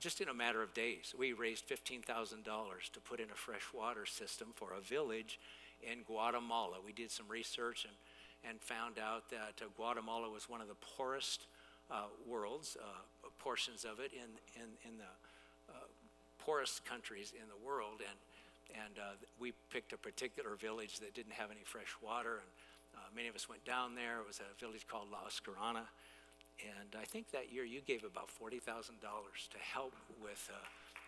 Just 0.00 0.20
in 0.20 0.28
a 0.28 0.34
matter 0.34 0.64
of 0.64 0.74
days, 0.74 1.14
we 1.16 1.32
raised 1.32 1.68
$15,000 1.68 2.02
to 2.92 3.00
put 3.08 3.20
in 3.20 3.30
a 3.30 3.36
fresh 3.36 3.62
water 3.72 4.04
system 4.04 4.48
for 4.56 4.72
a 4.76 4.80
village 4.80 5.38
in 5.80 6.02
Guatemala. 6.02 6.78
We 6.84 6.90
did 6.90 7.12
some 7.12 7.26
research 7.28 7.84
and 7.84 7.94
and 8.48 8.60
found 8.60 8.98
out 8.98 9.28
that 9.30 9.60
uh, 9.60 9.68
Guatemala 9.76 10.30
was 10.30 10.48
one 10.48 10.60
of 10.60 10.68
the 10.68 10.78
poorest 10.96 11.46
uh, 11.90 12.04
worlds, 12.26 12.76
uh, 12.80 13.28
portions 13.38 13.84
of 13.84 14.00
it 14.00 14.12
in, 14.12 14.30
in, 14.56 14.68
in 14.88 14.98
the 14.98 15.12
uh, 15.68 15.86
poorest 16.38 16.84
countries 16.84 17.32
in 17.34 17.46
the 17.48 17.66
world. 17.66 18.00
And, 18.00 18.84
and 18.86 18.98
uh, 18.98 19.16
we 19.38 19.52
picked 19.70 19.92
a 19.92 19.98
particular 19.98 20.54
village 20.56 21.00
that 21.00 21.14
didn't 21.14 21.32
have 21.32 21.50
any 21.50 21.64
fresh 21.64 21.94
water. 22.02 22.40
And 22.40 22.50
many 23.14 23.28
of 23.28 23.34
us 23.34 23.48
went 23.48 23.64
down 23.64 23.94
there. 23.94 24.20
It 24.20 24.26
was 24.26 24.40
a 24.40 24.60
village 24.60 24.86
called 24.86 25.08
La 25.10 25.26
Escarana. 25.26 25.88
And 26.78 27.00
I 27.00 27.04
think 27.04 27.30
that 27.32 27.52
year 27.52 27.64
you 27.64 27.80
gave 27.80 28.04
about 28.04 28.28
$40,000 28.28 28.60
to 28.60 29.58
help 29.58 29.94
with 30.22 30.50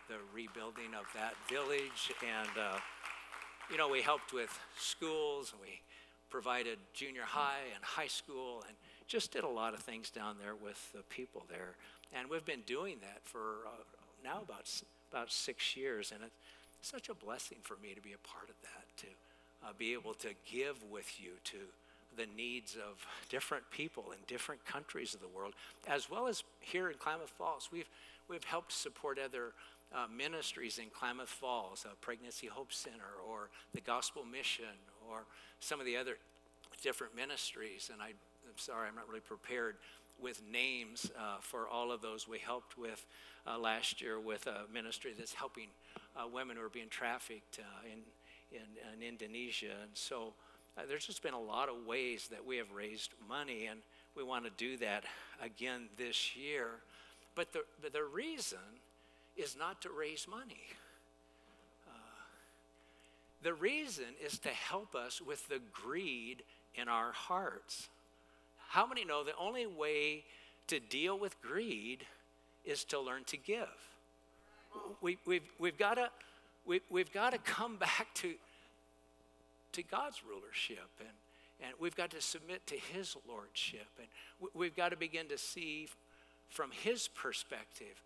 the 0.09 0.17
rebuilding 0.35 0.95
of 0.99 1.07
that 1.15 1.35
village. 1.49 2.13
And, 2.23 2.49
you 3.71 3.77
know, 3.77 3.89
we 3.89 4.03
helped 4.03 4.33
with 4.33 4.59
schools 4.77 5.53
and 5.53 5.61
we 5.61 5.81
provided 6.31 6.79
junior 6.95 7.23
high 7.23 7.61
and 7.75 7.85
high 7.85 8.07
school 8.07 8.65
and 8.67 8.77
just 9.07 9.33
did 9.33 9.45
a 9.45 9.49
lot 9.49 9.75
of 9.75 9.81
things 9.81 10.11
down 10.11 10.37
there 10.41 10.55
with 10.55 10.93
the 10.93 11.03
people 11.11 11.45
there. 11.51 11.77
And 12.15 12.29
we've 12.29 12.45
been 12.45 12.63
doing 12.67 12.97
that 13.03 13.21
for 13.25 13.67
uh, 13.67 13.83
now 14.25 14.41
about, 14.43 14.69
about 15.11 15.31
six 15.31 15.77
years. 15.77 16.13
And 16.13 16.23
it's 16.25 16.35
such 16.81 17.09
a 17.09 17.15
blessing 17.15 17.59
for 17.63 17.77
me 17.83 17.95
to 17.95 18.01
be 18.01 18.13
a 18.13 18.29
part 18.29 18.49
of 18.49 18.57
that, 18.63 18.97
to 18.97 19.07
uh, 19.65 19.73
be 19.77 19.93
able 19.93 20.15
to 20.15 20.29
give 20.51 20.83
with 20.91 21.21
you 21.21 21.33
to 21.45 21.59
the 22.17 22.27
needs 22.37 22.77
of 22.77 23.07
different 23.29 23.65
people 23.71 24.13
in 24.13 24.19
different 24.27 24.65
countries 24.65 25.15
of 25.15 25.21
the 25.21 25.29
world, 25.29 25.55
as 25.89 26.11
well 26.11 26.27
as 26.27 26.45
here 26.61 26.91
in 26.91 26.97
Klamath 26.99 27.31
Falls. 27.31 27.69
We've, 27.73 27.89
we've 28.29 28.45
helped 28.45 28.73
support 28.73 29.19
other 29.19 29.53
uh, 29.95 30.07
ministries 30.15 30.79
in 30.79 30.87
Klamath 30.91 31.29
Falls, 31.29 31.85
uh, 31.87 31.95
Pregnancy 32.01 32.47
Hope 32.47 32.73
Center, 32.73 33.21
or 33.29 33.51
the 33.75 33.81
Gospel 33.81 34.25
Mission, 34.25 34.77
or 35.11 35.25
some 35.61 35.81
of 35.81 35.87
the 35.87 35.97
other 35.97 36.17
different 36.83 37.15
ministries. 37.15 37.91
And 37.93 38.01
I, 38.01 38.09
am 38.09 38.57
sorry, 38.57 38.89
I'm 38.89 38.95
not 38.95 39.09
really 39.09 39.21
prepared 39.21 39.77
with 40.21 40.43
names 40.51 41.11
uh, 41.19 41.37
for 41.41 41.69
all 41.69 41.91
of 41.93 42.01
those. 42.01 42.29
We 42.29 42.39
helped 42.39 42.79
with 42.79 43.07
uh, 43.47 43.59
last 43.59 44.01
year 44.01 44.21
with 44.21 44.47
a 44.47 44.63
ministry 44.73 45.13
that's 45.17 45.35
helping 45.35 45.69
uh, 46.17 46.27
women 46.33 46.57
who 46.57 46.63
are 46.63 46.69
being 46.69 46.89
trafficked 46.89 47.59
in, 47.85 47.99
in, 48.57 49.03
in, 49.03 49.07
Indonesia. 49.07 49.75
And 49.83 49.91
so 49.95 50.35
uh, 50.77 50.83
there's 50.89 51.07
just 51.07 51.23
been 51.23 51.35
a 51.35 51.41
lot 51.41 51.69
of 51.69 51.87
ways 51.87 52.29
that 52.31 52.45
we 52.45 52.57
have 52.57 52.71
raised 52.73 53.13
money, 53.29 53.67
and 53.67 53.81
we 54.17 54.23
want 54.23 54.45
to 54.45 54.51
do 54.57 54.77
that 54.79 55.05
again 55.43 55.89
this 55.97 56.37
year. 56.37 56.69
But 57.35 57.53
the, 57.53 57.61
but 57.81 57.93
the 57.93 58.05
reason 58.05 58.59
is 59.37 59.57
not 59.59 59.83
to 59.83 59.91
raise 59.91 60.27
money. 60.29 60.67
The 63.43 63.55
reason 63.55 64.05
is 64.25 64.39
to 64.41 64.51
help 64.51 64.95
us 64.95 65.21
with 65.21 65.49
the 65.49 65.61
greed 65.73 66.45
in 66.77 66.89
our 66.89 67.11
hearts. 67.11 67.89
How 68.69 68.87
many 68.87 69.05
know 69.05 69.25
the 69.25 69.37
only 69.37 69.67
way 69.67 70.25
to 70.69 70.79
deal 70.79 71.19
with 71.19 71.41
greed 71.43 72.07
is 72.65 72.85
to 72.85 73.01
learn 73.01 73.25
to 73.25 73.37
give. 73.37 73.67
We, 75.01 75.19
we've, 75.27 75.51
we've 75.59 75.77
got 75.77 75.95
to 75.95 76.11
we, 76.65 76.81
we've 76.89 77.13
got 77.13 77.33
to 77.33 77.39
come 77.39 77.77
back 77.77 78.07
to, 78.15 78.35
to 79.73 79.83
God's 79.83 80.23
rulership 80.25 80.91
and, 81.01 81.17
and 81.63 81.73
we've 81.79 81.95
got 81.95 82.11
to 82.11 82.21
submit 82.21 82.67
to 82.67 82.75
His 82.75 83.17
lordship. 83.29 83.89
And 83.99 84.09
we've 84.55 84.75
got 84.75 84.89
to 84.89 84.97
begin 84.97 85.29
to 85.29 85.39
see 85.39 85.89
from 86.49 86.71
His 86.73 87.09
perspective 87.09 88.03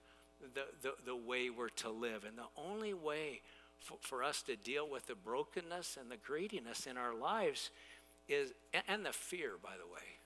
the, 0.55 0.65
the, 0.83 0.93
the 1.07 1.17
way 1.17 1.49
we're 1.49 1.71
to 1.71 1.91
live. 1.91 2.25
And 2.25 2.37
the 2.37 2.63
only 2.63 2.93
way 2.93 3.41
for, 3.81 3.97
for 4.01 4.23
us 4.23 4.43
to 4.43 4.57
deal 4.57 4.89
with 4.89 5.07
the 5.07 5.15
brokenness 5.15 5.97
and 5.99 6.11
the 6.11 6.19
greediness 6.19 6.87
in 6.87 6.99
our 6.99 7.15
lives 7.15 7.71
is, 8.29 8.53
and 8.89 9.07
the 9.07 9.13
fear, 9.13 9.53
by 9.63 9.73
the 9.79 9.87
way, 9.87 10.19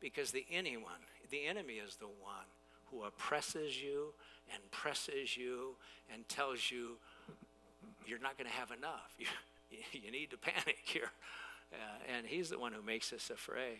because 0.00 0.30
the 0.30 0.46
anyone, 0.50 0.92
the 1.30 1.46
enemy 1.46 1.74
is 1.74 1.96
the 1.96 2.06
one 2.06 2.46
who 2.90 3.02
oppresses 3.02 3.82
you 3.82 4.12
and 4.52 4.70
presses 4.70 5.36
you 5.36 5.74
and 6.12 6.28
tells 6.28 6.70
you 6.70 6.98
you're 8.06 8.18
not 8.18 8.36
going 8.36 8.48
to 8.48 8.56
have 8.56 8.70
enough. 8.70 9.16
You, 9.92 10.10
need 10.10 10.30
to 10.30 10.36
panic 10.36 10.78
here. 10.84 11.10
Uh, 11.72 12.16
and 12.16 12.26
he's 12.26 12.50
the 12.50 12.58
one 12.58 12.72
who 12.72 12.82
makes 12.82 13.12
us 13.12 13.30
afraid. 13.30 13.78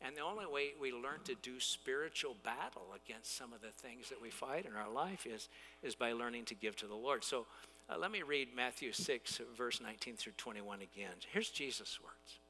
And 0.00 0.16
the 0.16 0.20
only 0.20 0.46
way 0.46 0.70
we 0.80 0.92
learn 0.92 1.20
to 1.24 1.34
do 1.34 1.58
spiritual 1.58 2.36
battle 2.44 2.88
against 2.94 3.36
some 3.36 3.52
of 3.52 3.60
the 3.60 3.70
things 3.70 4.08
that 4.10 4.20
we 4.20 4.30
fight 4.30 4.66
in 4.66 4.76
our 4.76 4.90
life 4.90 5.26
is, 5.26 5.48
is 5.82 5.94
by 5.94 6.12
learning 6.12 6.44
to 6.46 6.54
give 6.54 6.76
to 6.76 6.86
the 6.86 6.94
Lord. 6.94 7.24
So 7.24 7.46
uh, 7.88 7.96
let 7.98 8.10
me 8.10 8.22
read 8.22 8.48
Matthew 8.54 8.92
6, 8.92 9.40
verse 9.56 9.80
19 9.80 10.16
through 10.16 10.32
21 10.36 10.80
again. 10.82 11.12
Here's 11.32 11.50
Jesus' 11.50 11.98
words. 12.02 12.40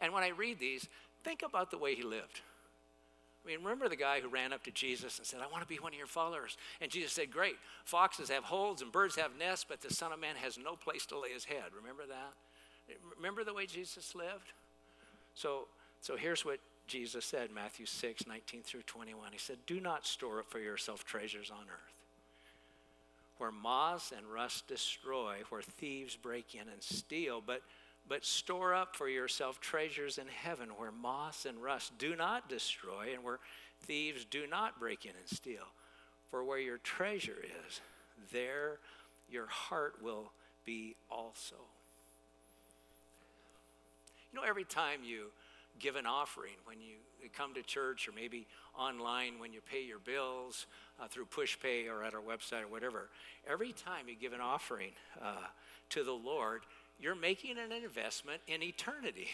And 0.00 0.12
when 0.12 0.22
I 0.22 0.28
read 0.28 0.58
these, 0.58 0.88
think 1.24 1.42
about 1.42 1.70
the 1.70 1.78
way 1.78 1.94
he 1.94 2.02
lived. 2.02 2.40
I 3.44 3.48
mean, 3.48 3.58
remember 3.62 3.88
the 3.88 3.96
guy 3.96 4.20
who 4.20 4.28
ran 4.28 4.52
up 4.52 4.62
to 4.64 4.70
Jesus 4.70 5.18
and 5.18 5.26
said, 5.26 5.40
I 5.40 5.50
want 5.50 5.62
to 5.62 5.68
be 5.68 5.80
one 5.80 5.92
of 5.92 5.98
your 5.98 6.06
followers. 6.06 6.56
And 6.80 6.90
Jesus 6.90 7.12
said, 7.12 7.30
Great, 7.30 7.56
foxes 7.84 8.28
have 8.30 8.44
holes 8.44 8.82
and 8.82 8.92
birds 8.92 9.16
have 9.16 9.36
nests, 9.36 9.66
but 9.68 9.80
the 9.80 9.92
Son 9.92 10.12
of 10.12 10.20
Man 10.20 10.36
has 10.36 10.58
no 10.58 10.76
place 10.76 11.06
to 11.06 11.18
lay 11.18 11.30
his 11.30 11.44
head. 11.44 11.64
Remember 11.76 12.04
that? 12.06 12.96
Remember 13.16 13.42
the 13.42 13.54
way 13.54 13.66
Jesus 13.66 14.14
lived? 14.14 14.52
So, 15.34 15.66
so 16.00 16.16
here's 16.16 16.44
what 16.44 16.60
Jesus 16.86 17.24
said, 17.24 17.50
Matthew 17.52 17.86
6, 17.86 18.26
19 18.26 18.62
through 18.62 18.82
21. 18.82 19.32
He 19.32 19.38
said, 19.38 19.56
Do 19.66 19.80
not 19.80 20.06
store 20.06 20.40
up 20.40 20.50
for 20.50 20.58
yourself 20.58 21.04
treasures 21.04 21.50
on 21.50 21.64
earth, 21.64 21.98
where 23.38 23.52
moths 23.52 24.12
and 24.16 24.26
rust 24.26 24.68
destroy, 24.68 25.36
where 25.48 25.62
thieves 25.62 26.16
break 26.16 26.54
in 26.54 26.68
and 26.68 26.82
steal, 26.82 27.42
but 27.44 27.62
but 28.08 28.24
store 28.24 28.74
up 28.74 28.96
for 28.96 29.08
yourself 29.08 29.60
treasures 29.60 30.18
in 30.18 30.26
heaven 30.26 30.70
where 30.76 30.92
moss 30.92 31.46
and 31.46 31.62
rust 31.62 31.96
do 31.98 32.16
not 32.16 32.48
destroy 32.48 33.08
and 33.14 33.22
where 33.22 33.38
thieves 33.80 34.24
do 34.24 34.46
not 34.46 34.78
break 34.78 35.04
in 35.04 35.12
and 35.18 35.28
steal. 35.28 35.66
For 36.30 36.44
where 36.44 36.58
your 36.58 36.78
treasure 36.78 37.38
is, 37.66 37.80
there 38.32 38.78
your 39.30 39.46
heart 39.46 39.96
will 40.02 40.32
be 40.64 40.96
also. 41.10 41.56
You 44.32 44.40
know, 44.40 44.46
every 44.46 44.64
time 44.64 45.00
you 45.04 45.26
give 45.78 45.96
an 45.96 46.06
offering, 46.06 46.54
when 46.64 46.80
you 46.80 46.96
come 47.36 47.54
to 47.54 47.62
church 47.62 48.08
or 48.08 48.12
maybe 48.12 48.46
online 48.78 49.38
when 49.38 49.52
you 49.52 49.60
pay 49.60 49.82
your 49.82 49.98
bills 49.98 50.66
uh, 51.00 51.06
through 51.08 51.26
PushPay 51.26 51.88
or 51.88 52.02
at 52.02 52.14
our 52.14 52.20
website 52.20 52.62
or 52.62 52.68
whatever, 52.68 53.08
every 53.48 53.72
time 53.72 54.08
you 54.08 54.14
give 54.14 54.32
an 54.32 54.40
offering 54.40 54.92
uh, 55.20 55.46
to 55.90 56.04
the 56.04 56.12
Lord, 56.12 56.62
you're 57.02 57.14
making 57.14 57.56
an 57.58 57.72
investment 57.72 58.40
in 58.46 58.62
eternity. 58.62 59.28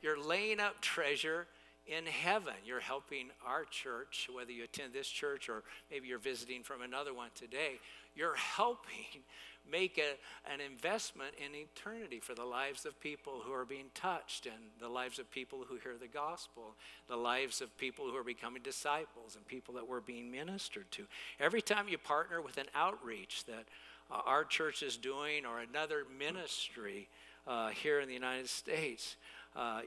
You're 0.00 0.20
laying 0.20 0.60
up 0.60 0.80
treasure 0.80 1.46
in 1.86 2.06
heaven. 2.06 2.54
You're 2.64 2.80
helping 2.80 3.30
our 3.46 3.64
church, 3.64 4.28
whether 4.32 4.52
you 4.52 4.64
attend 4.64 4.92
this 4.92 5.08
church 5.08 5.48
or 5.48 5.62
maybe 5.90 6.08
you're 6.08 6.18
visiting 6.18 6.62
from 6.62 6.82
another 6.82 7.14
one 7.14 7.30
today, 7.34 7.80
you're 8.14 8.34
helping 8.34 9.22
make 9.70 9.98
a, 9.98 10.52
an 10.52 10.60
investment 10.60 11.30
in 11.44 11.54
eternity 11.54 12.20
for 12.20 12.34
the 12.34 12.44
lives 12.44 12.86
of 12.86 12.98
people 13.00 13.40
who 13.44 13.52
are 13.52 13.64
being 13.64 13.86
touched 13.94 14.46
and 14.46 14.54
the 14.80 14.88
lives 14.88 15.18
of 15.18 15.30
people 15.30 15.64
who 15.68 15.76
hear 15.76 15.96
the 16.00 16.06
gospel, 16.06 16.76
the 17.08 17.16
lives 17.16 17.60
of 17.60 17.76
people 17.76 18.06
who 18.06 18.16
are 18.16 18.24
becoming 18.24 18.62
disciples 18.62 19.34
and 19.34 19.46
people 19.46 19.74
that 19.74 19.88
we're 19.88 20.00
being 20.00 20.30
ministered 20.30 20.90
to. 20.92 21.04
Every 21.40 21.62
time 21.62 21.88
you 21.88 21.98
partner 21.98 22.40
with 22.40 22.58
an 22.58 22.66
outreach 22.74 23.44
that 23.46 23.64
our 24.10 24.44
church 24.44 24.82
is 24.82 24.96
doing 24.96 25.44
or 25.44 25.60
another 25.60 26.04
ministry 26.18 27.08
uh, 27.46 27.68
here 27.68 28.00
in 28.00 28.08
the 28.08 28.14
United 28.14 28.48
States. 28.48 29.16
Uh, 29.54 29.80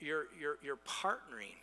you're, 0.00 0.26
you're, 0.38 0.58
you're 0.62 0.78
partnering 0.78 1.58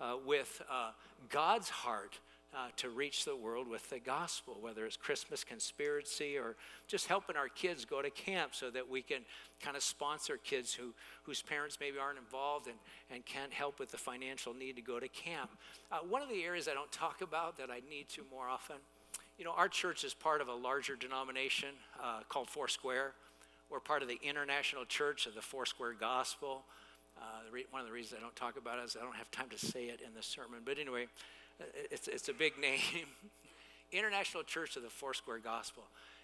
uh, 0.00 0.16
with 0.26 0.60
uh, 0.70 0.90
God's 1.28 1.68
heart 1.68 2.18
uh, 2.54 2.68
to 2.76 2.88
reach 2.90 3.24
the 3.24 3.36
world 3.36 3.68
with 3.68 3.88
the 3.90 3.98
gospel, 3.98 4.56
whether 4.60 4.86
it's 4.86 4.96
Christmas 4.96 5.44
conspiracy 5.44 6.38
or 6.38 6.56
just 6.86 7.06
helping 7.06 7.36
our 7.36 7.48
kids 7.48 7.84
go 7.84 8.00
to 8.00 8.10
camp 8.10 8.54
so 8.54 8.70
that 8.70 8.88
we 8.88 9.02
can 9.02 9.20
kind 9.60 9.76
of 9.76 9.82
sponsor 9.82 10.38
kids 10.38 10.72
who, 10.72 10.94
whose 11.24 11.42
parents 11.42 11.78
maybe 11.80 11.98
aren't 11.98 12.18
involved 12.18 12.66
and, 12.66 12.76
and 13.10 13.26
can't 13.26 13.52
help 13.52 13.78
with 13.78 13.90
the 13.90 13.98
financial 13.98 14.54
need 14.54 14.76
to 14.76 14.82
go 14.82 14.98
to 14.98 15.08
camp. 15.08 15.50
one 16.08 16.22
of 16.22 16.28
the 16.28 16.44
areas 16.44 16.68
I 16.68 16.74
don't 16.74 16.92
talk 16.92 17.20
about 17.20 17.58
that 17.58 17.70
I 17.70 17.80
need 17.90 18.08
to 18.10 18.22
more 18.32 18.48
often 18.48 18.76
you 19.38 19.44
know, 19.44 19.52
our 19.52 19.68
church 19.68 20.04
is 20.04 20.14
part 20.14 20.40
of 20.40 20.48
a 20.48 20.54
larger 20.54 20.96
denomination 20.96 21.68
uh, 22.02 22.20
called 22.28 22.48
Foursquare. 22.48 23.12
We're 23.70 23.80
part 23.80 24.02
of 24.02 24.08
the 24.08 24.18
International 24.22 24.84
Church 24.84 25.26
of 25.26 25.34
the 25.34 25.42
Foursquare 25.42 25.94
Gospel. 25.98 26.62
Uh, 27.18 27.60
one 27.70 27.80
of 27.80 27.86
the 27.86 27.92
reasons 27.92 28.18
I 28.18 28.22
don't 28.22 28.36
talk 28.36 28.56
about 28.56 28.78
it 28.78 28.84
is 28.84 28.96
I 28.98 29.04
don't 29.04 29.16
have 29.16 29.30
time 29.30 29.48
to 29.50 29.58
say 29.58 29.86
it 29.86 30.00
in 30.00 30.14
the 30.14 30.22
sermon. 30.22 30.60
But 30.64 30.78
anyway, 30.78 31.06
it's, 31.90 32.08
it's 32.08 32.28
a 32.28 32.32
big 32.32 32.58
name. 32.60 32.80
International 33.92 34.42
Church 34.42 34.76
of 34.76 34.82
the 34.82 34.90
Foursquare 34.90 35.38
Gospel. 35.38 35.82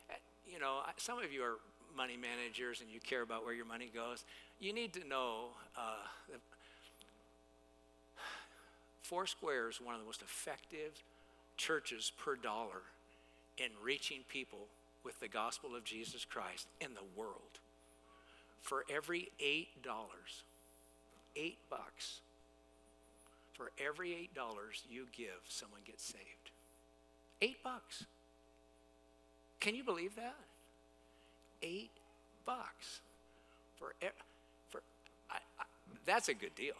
Uh, 0.08 0.14
you 0.50 0.58
know, 0.58 0.80
some 0.96 1.18
of 1.18 1.32
you 1.32 1.42
are 1.42 1.56
money 1.94 2.16
managers 2.16 2.80
and 2.80 2.88
you 2.90 3.00
care 3.00 3.22
about 3.22 3.44
where 3.44 3.54
your 3.54 3.66
money 3.66 3.90
goes. 3.94 4.24
You 4.58 4.72
need 4.72 4.94
to 4.94 5.06
know 5.06 5.48
uh, 5.76 6.06
Foursquare 9.02 9.68
is 9.68 9.80
one 9.80 9.94
of 9.94 10.00
the 10.00 10.06
most 10.06 10.22
effective 10.22 11.02
churches 11.58 12.10
per 12.16 12.36
dollar 12.36 12.82
in 13.58 13.70
reaching 13.82 14.20
people 14.28 14.66
with 15.04 15.18
the 15.20 15.28
gospel 15.28 15.74
of 15.76 15.84
Jesus 15.84 16.24
Christ 16.24 16.68
in 16.80 16.94
the 16.94 17.20
world. 17.20 17.60
For 18.60 18.84
every 18.88 19.30
eight 19.40 19.82
dollars, 19.82 20.44
eight 21.34 21.58
bucks, 21.68 22.20
for 23.54 23.72
every 23.78 24.14
eight 24.14 24.34
dollars 24.34 24.84
you 24.88 25.06
give, 25.16 25.40
someone 25.48 25.80
gets 25.84 26.04
saved. 26.04 26.50
Eight 27.40 27.62
bucks. 27.64 28.04
Can 29.58 29.74
you 29.74 29.82
believe 29.82 30.14
that? 30.16 30.36
Eight 31.62 31.90
bucks 32.44 33.00
for 33.82 33.94
for 34.70 34.80
I, 35.30 35.36
I, 35.58 35.64
that's 36.06 36.28
a 36.28 36.34
good 36.34 36.54
deal. 36.54 36.74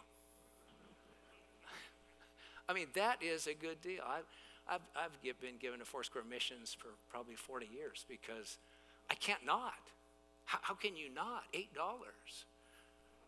I 2.69 2.73
mean, 2.73 2.87
that 2.95 3.21
is 3.21 3.47
a 3.47 3.53
good 3.53 3.81
deal. 3.81 4.01
I, 4.05 4.19
I've, 4.67 4.81
I've 4.95 5.39
been 5.41 5.57
given 5.59 5.79
to 5.79 5.85
Foursquare 5.85 6.23
Missions 6.29 6.75
for 6.77 6.89
probably 7.09 7.35
40 7.35 7.67
years 7.73 8.05
because 8.07 8.57
I 9.09 9.15
can't 9.15 9.45
not. 9.45 9.73
How, 10.45 10.59
how 10.61 10.73
can 10.73 10.95
you 10.95 11.13
not? 11.13 11.43
$8. 11.53 11.67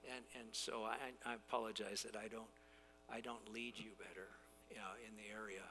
And, 0.06 0.24
and 0.40 0.48
so 0.52 0.84
I, 0.84 0.96
I 1.30 1.34
apologize 1.34 2.04
that 2.04 2.16
I 2.16 2.28
don't, 2.28 2.50
I 3.12 3.20
don't 3.22 3.54
lead 3.54 3.74
you 3.78 3.92
better 3.98 4.28
you 4.70 4.78
know, 4.78 4.94
in 5.08 5.16
the 5.18 5.34
area 5.34 5.66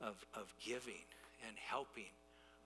of, 0.00 0.24
of 0.34 0.52
giving 0.64 1.02
and 1.46 1.56
helping 1.56 2.12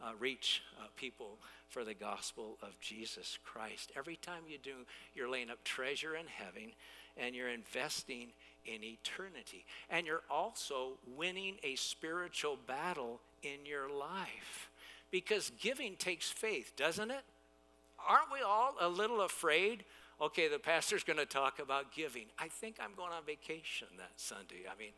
uh, 0.03 0.13
reach 0.19 0.63
uh, 0.81 0.87
people 0.97 1.39
for 1.69 1.85
the 1.85 1.95
gospel 1.95 2.59
of 2.63 2.79
Jesus 2.81 3.39
Christ. 3.45 3.93
Every 3.97 4.17
time 4.17 4.43
you 4.49 4.59
do, 4.63 4.85
you're 5.15 5.31
laying 5.31 5.51
up 5.51 5.63
treasure 5.65 6.17
in 6.17 6.27
heaven 6.27 6.73
and 7.17 7.35
you're 7.35 7.49
investing 7.49 8.29
in 8.65 8.85
eternity. 8.85 9.65
And 9.91 10.07
you're 10.07 10.23
also 10.31 10.99
winning 11.17 11.57
a 11.63 11.75
spiritual 11.77 12.59
battle 12.67 13.21
in 13.43 13.67
your 13.67 13.91
life. 13.91 14.71
Because 15.11 15.53
giving 15.61 15.97
takes 15.97 16.31
faith, 16.31 16.73
doesn't 16.77 17.11
it? 17.11 17.23
Aren't 18.09 18.33
we 18.33 18.41
all 18.41 18.75
a 18.81 18.89
little 18.89 19.21
afraid? 19.21 19.85
Okay, 20.21 20.49
the 20.49 20.59
pastor's 20.59 21.05
going 21.05 21.19
to 21.19 21.27
talk 21.27 21.59
about 21.59 21.93
giving. 21.95 22.27
I 22.39 22.49
think 22.49 22.77
I'm 22.81 22.95
going 22.97 23.13
on 23.13 23.25
vacation 23.25 23.89
that 23.99 24.13
Sunday. 24.17 24.65
I 24.71 24.79
mean, 24.79 24.93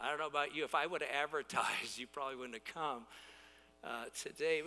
I 0.00 0.08
don't 0.08 0.18
know 0.18 0.26
about 0.26 0.54
you. 0.54 0.64
If 0.64 0.74
I 0.74 0.86
would 0.86 1.02
have 1.02 1.10
advertised, 1.10 1.98
you 1.98 2.06
probably 2.06 2.36
wouldn't 2.36 2.54
have 2.54 2.74
come 2.74 3.04
uh, 3.82 4.04
today. 4.20 4.62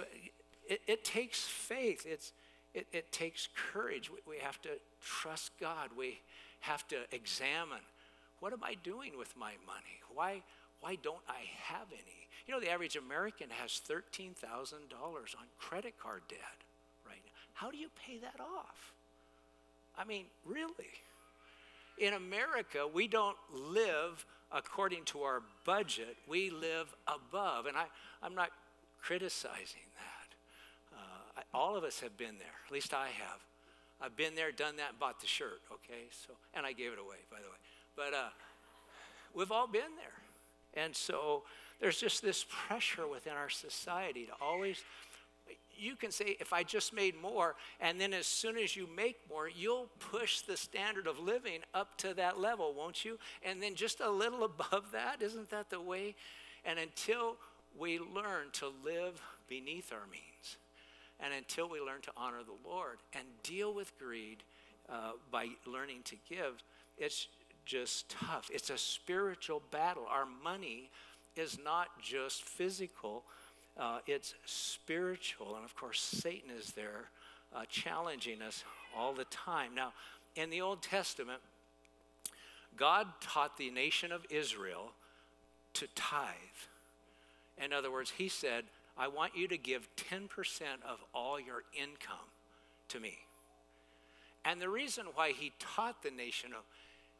It, 0.67 0.81
it 0.88 1.03
takes 1.03 1.41
faith. 1.41 2.05
It's, 2.07 2.33
it, 2.73 2.88
it 2.91 3.12
takes 3.12 3.49
courage. 3.73 4.10
We, 4.10 4.17
we 4.27 4.39
have 4.39 4.62
to 4.63 4.69
trust 5.01 5.51
God. 5.60 5.89
We 5.97 6.19
have 6.62 6.88
to 6.88 6.97
examine 7.12 7.83
what 8.39 8.54
am 8.54 8.63
I 8.63 8.76
doing 8.84 9.17
with 9.17 9.36
my 9.38 9.54
money? 9.65 10.02
Why, 10.13 10.41
why 10.82 10.97
don't 11.02 11.23
I 11.28 11.41
have 11.73 11.88
any? 11.91 12.28
You 12.45 12.54
know, 12.54 12.60
the 12.60 12.71
average 12.71 12.95
American 12.95 13.50
has 13.50 13.82
$13,000 13.89 14.34
on 14.43 15.45
credit 15.58 15.95
card 16.02 16.21
debt 16.30 16.39
right 17.06 17.21
now. 17.26 17.32
How 17.54 17.71
do 17.71 17.78
you 17.78 17.89
pay 18.06 18.19
that 18.19 18.39
off? 18.39 18.93
I 19.97 20.06
mean, 20.06 20.26
really? 20.45 21.02
in 21.97 22.13
America, 22.13 22.88
we 22.91 23.08
don't 23.08 23.38
live 23.52 24.26
according 24.52 25.04
to 25.04 25.23
our 25.23 25.41
budget, 25.65 26.15
we 26.28 26.50
live 26.50 26.95
above. 27.08 27.65
And 27.65 27.76
I, 27.76 27.86
I'm 28.21 28.36
not 28.36 28.52
criticizing 29.02 29.88
that. 29.95 30.97
Uh, 30.97 31.39
I, 31.39 31.58
all 31.58 31.76
of 31.76 31.84
us 31.84 32.00
have 32.00 32.17
been 32.17 32.38
there, 32.38 32.56
at 32.65 32.71
least 32.71 32.93
I 32.93 33.08
have. 33.08 33.39
I've 34.00 34.15
been 34.15 34.36
there, 34.36 34.52
done 34.52 34.78
that, 34.78 35.00
bought 35.00 35.19
the 35.19 35.28
shirt, 35.28 35.62
okay? 35.71 36.06
So, 36.12 36.34
and 36.54 36.65
I 36.65 36.71
gave 36.71 36.93
it 36.93 37.00
away, 37.00 37.17
by 37.32 37.38
the 37.38 37.47
way. 37.47 37.58
But 37.97 38.13
uh, 38.13 38.29
we've 39.33 39.51
all 39.51 39.67
been 39.67 39.97
there. 39.97 40.83
And 40.86 40.95
so 40.95 41.43
there's 41.81 41.99
just 41.99 42.21
this 42.21 42.45
pressure 42.47 43.07
within 43.07 43.33
our 43.33 43.49
society 43.49 44.25
to 44.27 44.33
always 44.39 44.81
you 45.79 45.95
can 45.95 46.12
say, 46.12 46.36
if 46.39 46.53
I 46.53 46.63
just 46.63 46.93
made 46.93 47.19
more, 47.21 47.55
and 47.79 48.01
then 48.01 48.13
as 48.13 48.25
soon 48.25 48.57
as 48.57 48.75
you 48.75 48.88
make 48.95 49.17
more, 49.29 49.47
you'll 49.47 49.89
push 49.99 50.41
the 50.41 50.57
standard 50.57 51.07
of 51.07 51.19
living 51.19 51.60
up 51.73 51.97
to 51.99 52.13
that 52.15 52.39
level, 52.39 52.73
won't 52.73 53.05
you? 53.05 53.19
And 53.43 53.62
then 53.62 53.75
just 53.75 53.99
a 53.99 54.10
little 54.10 54.43
above 54.43 54.91
that, 54.93 55.21
isn't 55.21 55.49
that 55.51 55.69
the 55.69 55.79
way? 55.79 56.15
And 56.65 56.79
until 56.79 57.38
we 57.77 57.99
learn 57.99 58.47
to 58.53 58.71
live 58.83 59.21
beneath 59.47 59.93
our 59.93 60.07
means, 60.12 60.57
and 61.19 61.33
until 61.33 61.69
we 61.69 61.79
learn 61.79 62.01
to 62.01 62.12
honor 62.17 62.41
the 62.43 62.67
Lord 62.67 62.97
and 63.13 63.23
deal 63.43 63.73
with 63.73 63.97
greed 63.99 64.43
uh, 64.89 65.12
by 65.31 65.49
learning 65.65 66.01
to 66.05 66.15
give, 66.29 66.63
it's 66.97 67.27
just 67.67 68.10
tough. 68.10 68.49
It's 68.51 68.71
a 68.71 68.77
spiritual 68.77 69.62
battle. 69.69 70.08
Our 70.10 70.25
money 70.43 70.89
is 71.36 71.60
not 71.63 72.01
just 72.01 72.43
physical 72.43 73.23
uh, 73.80 73.99
it's 74.08 74.34
spiritual. 74.45 75.56
And 75.56 75.63
of 75.63 75.75
course, 75.75 75.99
Satan 75.99 76.49
is 76.49 76.71
there 76.71 77.10
uh, 77.56 77.63
challenging 77.69 78.41
us 78.41 78.63
all 78.95 79.13
the 79.13 79.25
time. 79.25 79.75
Now, 79.75 79.93
in 80.36 80.49
the 80.49 80.62
Old 80.62 80.82
Testament, 80.82 81.39
God 82.75 83.08
taught 83.21 83.58
the 83.58 83.69
nation 83.69 84.12
of 84.12 84.25
Israel 84.30 84.91
to 85.73 85.88
tithe. 85.95 86.34
In 87.63 87.73
other 87.73 87.91
words, 87.91 88.12
He 88.17 88.30
said, 88.30 88.65
I 88.97 89.08
want 89.08 89.36
you 89.36 89.47
to 89.47 89.58
give 89.58 89.88
10% 89.95 90.27
of 90.88 90.99
all 91.13 91.39
your 91.39 91.63
income 91.73 92.17
to 92.89 92.99
me. 92.99 93.17
And 94.43 94.60
the 94.60 94.69
reason 94.69 95.06
why 95.13 95.32
He 95.32 95.51
taught 95.60 96.01
the 96.01 96.12
nation 96.12 96.51
of 96.53 96.63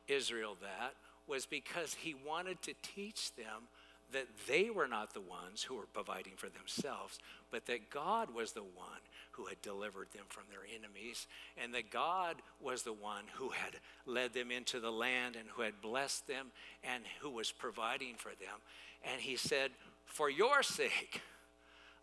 Israel 0.08 0.58
that 0.62 0.94
was 1.28 1.46
because 1.46 1.94
He 1.94 2.16
wanted 2.26 2.62
to 2.64 2.74
teach 2.82 3.36
them 3.36 3.68
that 4.12 4.28
they 4.48 4.70
were 4.70 4.88
not 4.88 5.14
the 5.14 5.22
ones 5.22 5.64
who 5.64 5.76
were 5.76 5.88
providing 5.94 6.34
for 6.38 6.48
themselves, 6.48 7.20
but 7.52 7.66
that 7.66 7.90
God 7.90 8.34
was 8.34 8.54
the 8.54 8.62
one 8.62 9.02
who 9.32 9.46
had 9.46 9.62
delivered 9.62 10.08
them 10.14 10.24
from 10.30 10.44
their 10.50 10.62
enemies, 10.74 11.28
and 11.62 11.74
that 11.74 11.92
God 11.92 12.38
was 12.62 12.84
the 12.84 12.94
one 12.94 13.26
who 13.34 13.50
had 13.50 13.76
led 14.06 14.34
them 14.34 14.50
into 14.50 14.80
the 14.80 14.92
land 14.92 15.36
and 15.36 15.46
who 15.50 15.62
had 15.62 15.82
blessed 15.82 16.28
them 16.28 16.48
and 16.84 17.04
who 17.22 17.30
was 17.30 17.52
providing 17.52 18.16
for 18.16 18.30
them. 18.30 18.62
And 19.04 19.22
he 19.22 19.36
said, 19.36 19.72
For 20.06 20.30
your 20.30 20.64
sake, 20.64 21.22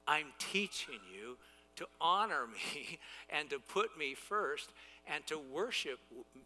I'm 0.07 0.27
teaching 0.39 1.01
you 1.13 1.39
to 1.77 1.87
honor 2.01 2.47
me 2.47 2.99
and 3.31 3.49
to 3.51 3.59
put 3.59 3.99
me 3.99 4.15
first 4.15 4.71
and 5.13 5.27
to 5.27 5.39
worship 5.39 5.99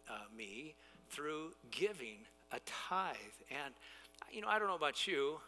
uh, 0.09 0.13
me 0.35 0.75
through 1.09 1.53
giving 1.71 2.17
a 2.51 2.59
tithe. 2.65 3.15
And 3.49 3.73
you 4.31 4.41
know, 4.41 4.47
I 4.47 4.59
don't 4.59 4.67
know 4.67 4.75
about 4.75 5.07
you. 5.07 5.39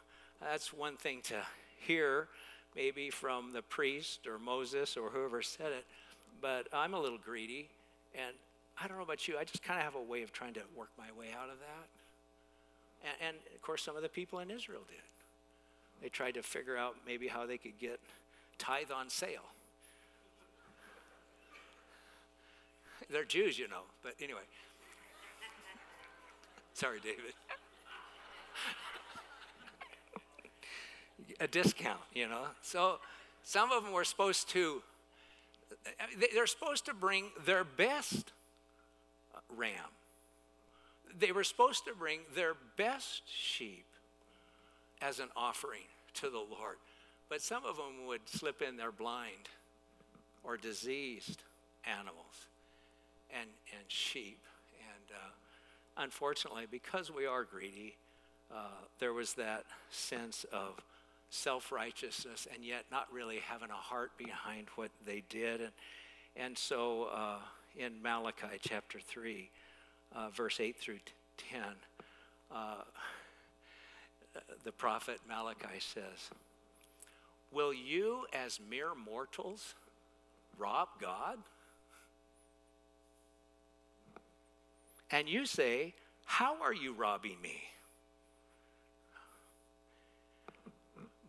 That's 0.41 0.73
one 0.73 0.97
thing 0.97 1.21
to 1.23 1.35
hear, 1.77 2.27
maybe 2.75 3.09
from 3.09 3.53
the 3.53 3.61
priest 3.61 4.27
or 4.27 4.39
Moses 4.39 4.97
or 4.97 5.09
whoever 5.09 5.41
said 5.41 5.71
it, 5.71 5.85
but 6.41 6.67
I'm 6.73 6.93
a 6.93 6.99
little 6.99 7.17
greedy, 7.17 7.69
and 8.15 8.35
I 8.81 8.87
don't 8.87 8.97
know 8.97 9.03
about 9.03 9.27
you. 9.27 9.37
I 9.37 9.43
just 9.43 9.61
kind 9.63 9.79
of 9.79 9.85
have 9.85 9.95
a 9.95 10.01
way 10.01 10.23
of 10.23 10.31
trying 10.31 10.53
to 10.55 10.61
work 10.75 10.89
my 10.97 11.11
way 11.17 11.27
out 11.37 11.49
of 11.49 11.59
that. 11.59 11.87
And, 13.03 13.29
and 13.29 13.37
of 13.53 13.61
course, 13.61 13.83
some 13.83 13.95
of 13.95 14.01
the 14.01 14.09
people 14.09 14.39
in 14.39 14.49
Israel 14.49 14.81
did. 14.87 14.97
They 16.01 16.09
tried 16.09 16.33
to 16.35 16.43
figure 16.43 16.77
out 16.77 16.95
maybe 17.05 17.27
how 17.27 17.45
they 17.45 17.57
could 17.57 17.77
get 17.79 17.99
tithe 18.57 18.91
on 18.91 19.09
sale. 19.09 19.45
They're 23.11 23.25
Jews, 23.25 23.59
you 23.59 23.67
know, 23.67 23.83
but 24.01 24.15
anyway. 24.19 24.41
Sorry, 26.73 26.99
David. 26.99 27.33
a 31.39 31.47
discount, 31.47 31.99
you 32.13 32.27
know. 32.27 32.45
So 32.61 32.99
some 33.43 33.71
of 33.71 33.83
them 33.83 33.93
were 33.93 34.03
supposed 34.03 34.49
to, 34.49 34.81
they're 36.33 36.47
supposed 36.47 36.85
to 36.85 36.93
bring 36.93 37.25
their 37.45 37.63
best 37.63 38.31
ram. 39.55 39.73
They 41.19 41.31
were 41.31 41.43
supposed 41.43 41.85
to 41.85 41.93
bring 41.93 42.19
their 42.35 42.53
best 42.77 43.23
sheep 43.27 43.85
as 45.01 45.19
an 45.19 45.29
offering 45.35 45.81
to 46.15 46.29
the 46.29 46.37
Lord. 46.37 46.77
But 47.27 47.41
some 47.41 47.65
of 47.65 47.77
them 47.77 48.05
would 48.07 48.27
slip 48.27 48.61
in 48.61 48.77
their 48.77 48.91
blind 48.91 49.49
or 50.43 50.57
diseased 50.57 51.41
animals 51.85 52.47
and, 53.31 53.49
and 53.73 53.83
sheep. 53.87 54.39
And 54.79 55.17
uh, 55.17 55.29
unfortunately, 55.97 56.65
because 56.69 57.11
we 57.11 57.25
are 57.25 57.43
greedy, 57.43 57.95
uh, 58.53 58.67
there 58.99 59.13
was 59.13 59.33
that 59.33 59.65
sense 59.89 60.45
of 60.51 60.81
self 61.29 61.71
righteousness 61.71 62.47
and 62.53 62.63
yet 62.63 62.85
not 62.91 63.07
really 63.11 63.37
having 63.37 63.69
a 63.69 63.73
heart 63.73 64.11
behind 64.17 64.67
what 64.75 64.91
they 65.05 65.23
did. 65.29 65.61
And, 65.61 65.71
and 66.35 66.57
so 66.57 67.09
uh, 67.13 67.39
in 67.77 68.01
Malachi 68.01 68.59
chapter 68.61 68.99
3, 68.99 69.49
uh, 70.15 70.29
verse 70.29 70.59
8 70.59 70.75
through 70.75 70.99
10, 71.37 71.61
uh, 72.53 72.75
the 74.63 74.71
prophet 74.71 75.19
Malachi 75.27 75.79
says, 75.79 76.29
Will 77.51 77.73
you, 77.73 78.25
as 78.33 78.59
mere 78.69 78.91
mortals, 78.95 79.75
rob 80.57 80.87
God? 81.01 81.37
And 85.11 85.27
you 85.27 85.45
say, 85.45 85.93
How 86.25 86.61
are 86.61 86.73
you 86.73 86.93
robbing 86.93 87.41
me? 87.41 87.61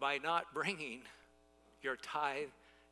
by 0.03 0.19
not 0.19 0.53
bringing 0.53 0.99
your 1.81 1.95
tithe 1.95 2.49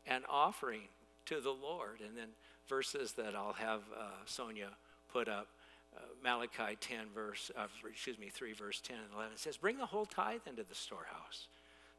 and 0.06 0.22
offering 0.30 0.82
to 1.26 1.40
the 1.40 1.50
Lord. 1.50 1.98
And 2.06 2.16
then 2.16 2.28
verses 2.68 3.12
that 3.14 3.34
I'll 3.34 3.54
have 3.54 3.80
uh, 3.98 4.10
Sonia 4.26 4.68
put 5.12 5.28
up. 5.28 5.48
Uh, 5.94 6.02
Malachi 6.22 6.76
10 6.80 7.06
verse, 7.12 7.50
uh, 7.58 7.66
excuse 7.90 8.16
me, 8.16 8.28
3 8.28 8.52
verse 8.52 8.80
10 8.80 8.96
and 8.96 9.12
11 9.12 9.38
says, 9.38 9.56
Bring 9.56 9.76
the 9.76 9.86
whole 9.86 10.06
tithe 10.06 10.42
into 10.46 10.62
the 10.62 10.74
storehouse, 10.76 11.48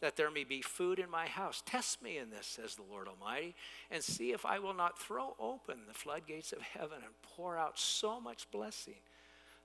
that 0.01 0.17
there 0.17 0.31
may 0.31 0.43
be 0.43 0.61
food 0.61 0.99
in 0.99 1.09
my 1.09 1.27
house. 1.27 1.63
Test 1.65 2.01
me 2.01 2.17
in 2.17 2.29
this, 2.29 2.47
says 2.47 2.75
the 2.75 2.83
Lord 2.89 3.07
Almighty, 3.07 3.55
and 3.89 4.03
see 4.03 4.31
if 4.31 4.45
I 4.45 4.59
will 4.59 4.73
not 4.73 4.99
throw 4.99 5.35
open 5.39 5.79
the 5.87 5.93
floodgates 5.93 6.51
of 6.51 6.61
heaven 6.61 6.97
and 6.97 7.13
pour 7.21 7.57
out 7.57 7.79
so 7.79 8.19
much 8.19 8.49
blessing 8.51 8.95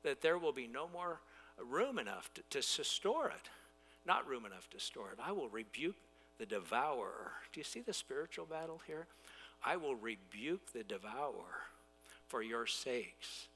that 0.02 0.20
there 0.20 0.38
will 0.38 0.52
be 0.52 0.68
no 0.68 0.88
more 0.88 1.20
room 1.58 1.98
enough 1.98 2.30
to, 2.50 2.60
to 2.60 2.84
store 2.84 3.28
it 3.28 3.48
not 4.06 4.26
room 4.28 4.46
enough 4.46 4.70
to 4.70 4.80
store 4.80 5.10
it. 5.10 5.18
I 5.22 5.32
will 5.32 5.48
rebuke 5.48 5.96
the 6.38 6.46
devourer. 6.46 7.32
Do 7.52 7.60
you 7.60 7.64
see 7.64 7.80
the 7.80 7.92
spiritual 7.92 8.46
battle 8.46 8.80
here? 8.86 9.06
I 9.64 9.76
will 9.76 9.96
rebuke 9.96 10.72
the 10.72 10.84
devourer 10.84 11.66
for 12.28 12.42
your 12.42 12.66
sakes, 12.66 13.48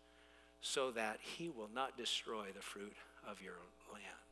so 0.61 0.91
that 0.93 1.19
he 1.21 1.49
will 1.49 1.71
not 1.75 1.97
destroy 1.97 2.47
the 2.55 2.63
fruit 2.63 2.95
of 3.27 3.41
your 3.43 3.59
land. 3.93 4.30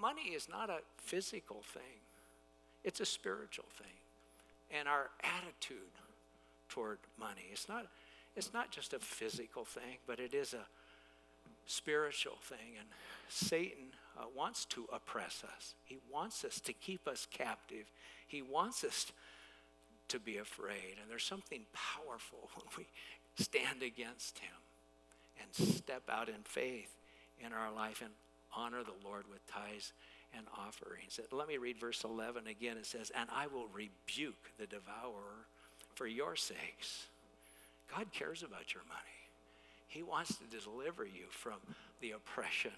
Money 0.00 0.34
is 0.34 0.48
not 0.48 0.70
a 0.70 0.78
physical 0.96 1.62
thing, 1.62 2.00
it's 2.84 3.00
a 3.00 3.06
spiritual 3.06 3.66
thing. 3.78 3.86
And 4.70 4.88
our 4.88 5.10
attitude 5.22 5.78
toward 6.68 6.98
money, 7.18 7.46
it's 7.52 7.68
not, 7.68 7.86
it's 8.34 8.52
not 8.52 8.72
just 8.72 8.92
a 8.94 8.98
physical 8.98 9.64
thing, 9.64 9.98
but 10.06 10.18
it 10.18 10.34
is 10.34 10.54
a 10.54 10.66
spiritual 11.66 12.38
thing. 12.42 12.76
And 12.78 12.88
Satan 13.28 13.94
uh, 14.18 14.24
wants 14.34 14.64
to 14.66 14.86
oppress 14.92 15.44
us. 15.44 15.74
He 15.84 15.98
wants 16.12 16.44
us 16.44 16.60
to 16.60 16.72
keep 16.72 17.06
us 17.06 17.26
captive. 17.30 17.86
He 18.26 18.42
wants 18.42 18.82
us 18.82 19.12
to 20.08 20.18
be 20.18 20.38
afraid. 20.38 20.96
And 21.00 21.10
there's 21.10 21.24
something 21.24 21.62
powerful 21.72 22.50
when 22.54 22.66
we 22.78 22.86
stand 23.42 23.82
against 23.82 24.38
him 24.38 24.54
and 25.40 25.68
step 25.68 26.04
out 26.08 26.28
in 26.28 26.42
faith 26.44 26.94
in 27.44 27.52
our 27.52 27.70
life 27.70 28.00
and 28.02 28.12
honor 28.56 28.82
the 28.82 29.06
Lord 29.08 29.24
with 29.30 29.46
tithes 29.46 29.92
and 30.36 30.46
offerings. 30.58 31.20
Let 31.30 31.48
me 31.48 31.58
read 31.58 31.78
verse 31.78 32.04
11 32.04 32.46
again. 32.46 32.76
It 32.76 32.86
says, 32.86 33.12
And 33.14 33.28
I 33.32 33.46
will 33.46 33.68
rebuke 33.68 34.50
the 34.58 34.66
devourer 34.66 35.46
for 35.94 36.06
your 36.06 36.36
sakes. 36.36 37.06
God 37.94 38.06
cares 38.12 38.42
about 38.42 38.74
your 38.74 38.82
money. 38.88 39.00
He 39.86 40.02
wants 40.02 40.36
to 40.36 40.60
deliver 40.60 41.04
you 41.04 41.26
from 41.30 41.58
the 42.00 42.12
oppression 42.12 42.72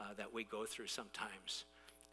uh, 0.00 0.14
that 0.16 0.32
we 0.32 0.44
go 0.44 0.64
through 0.64 0.86
sometimes 0.86 1.64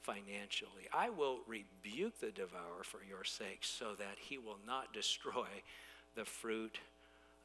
financially. 0.02 0.88
I 0.94 1.10
will 1.10 1.40
rebuke 1.48 2.20
the 2.20 2.32
devourer 2.32 2.84
for 2.84 3.00
your 3.08 3.24
sakes 3.24 3.70
so 3.70 3.94
that 3.98 4.18
he 4.20 4.38
will 4.38 4.60
not 4.68 4.94
destroy 4.94 5.48
the 6.16 6.26
fruit 6.26 6.80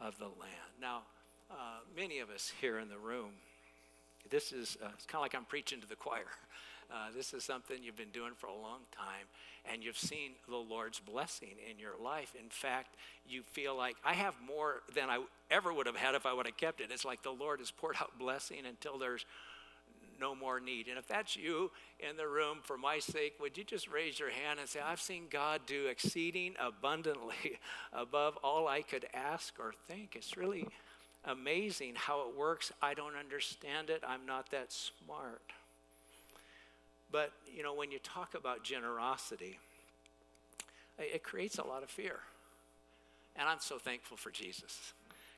of 0.00 0.18
the 0.18 0.26
land. 0.26 0.74
Now, 0.80 1.02
uh, 1.50 1.80
many 1.96 2.18
of 2.18 2.30
us 2.30 2.52
here 2.60 2.78
in 2.78 2.88
the 2.88 2.98
room, 2.98 3.30
this 4.30 4.52
is, 4.52 4.76
uh, 4.82 4.88
it's 4.94 5.06
kind 5.06 5.20
of 5.20 5.22
like 5.22 5.34
I'm 5.34 5.44
preaching 5.44 5.80
to 5.80 5.88
the 5.88 5.96
choir. 5.96 6.26
Uh, 6.90 7.08
this 7.14 7.34
is 7.34 7.44
something 7.44 7.82
you've 7.82 7.96
been 7.96 8.10
doing 8.12 8.32
for 8.34 8.46
a 8.46 8.54
long 8.54 8.80
time, 8.92 9.26
and 9.70 9.84
you've 9.84 9.98
seen 9.98 10.32
the 10.48 10.56
Lord's 10.56 11.00
blessing 11.00 11.56
in 11.70 11.78
your 11.78 11.92
life. 12.02 12.32
In 12.38 12.48
fact, 12.48 12.96
you 13.28 13.42
feel 13.42 13.76
like 13.76 13.96
I 14.02 14.14
have 14.14 14.34
more 14.46 14.82
than 14.94 15.10
I 15.10 15.22
ever 15.50 15.72
would 15.72 15.86
have 15.86 15.96
had 15.96 16.14
if 16.14 16.24
I 16.24 16.32
would 16.32 16.46
have 16.46 16.56
kept 16.56 16.80
it. 16.80 16.88
It's 16.90 17.04
like 17.04 17.22
the 17.22 17.30
Lord 17.30 17.58
has 17.58 17.70
poured 17.70 17.96
out 18.00 18.18
blessing 18.18 18.64
until 18.66 18.96
there's 18.98 19.26
no 20.18 20.34
more 20.34 20.60
need. 20.60 20.88
And 20.88 20.98
if 20.98 21.06
that's 21.06 21.36
you 21.36 21.70
in 22.00 22.16
the 22.16 22.26
room, 22.26 22.58
for 22.62 22.78
my 22.78 22.98
sake, 22.98 23.34
would 23.40 23.56
you 23.56 23.64
just 23.64 23.88
raise 23.88 24.18
your 24.18 24.30
hand 24.30 24.58
and 24.58 24.68
say, 24.68 24.80
I've 24.80 25.00
seen 25.00 25.24
God 25.30 25.62
do 25.66 25.86
exceeding 25.86 26.54
abundantly 26.58 27.58
above 27.92 28.36
all 28.42 28.66
I 28.66 28.82
could 28.82 29.06
ask 29.14 29.54
or 29.58 29.72
think? 29.86 30.16
It's 30.16 30.36
really 30.36 30.66
amazing 31.24 31.94
how 31.96 32.28
it 32.28 32.36
works. 32.36 32.72
I 32.80 32.94
don't 32.94 33.16
understand 33.16 33.90
it. 33.90 34.02
I'm 34.06 34.26
not 34.26 34.50
that 34.50 34.72
smart. 34.72 35.42
But, 37.10 37.32
you 37.54 37.62
know, 37.62 37.74
when 37.74 37.90
you 37.90 37.98
talk 38.00 38.34
about 38.34 38.64
generosity, 38.64 39.58
it 40.98 41.22
creates 41.22 41.58
a 41.58 41.64
lot 41.64 41.82
of 41.82 41.90
fear. 41.90 42.20
And 43.36 43.48
I'm 43.48 43.60
so 43.60 43.78
thankful 43.78 44.16
for 44.16 44.30
Jesus 44.30 44.92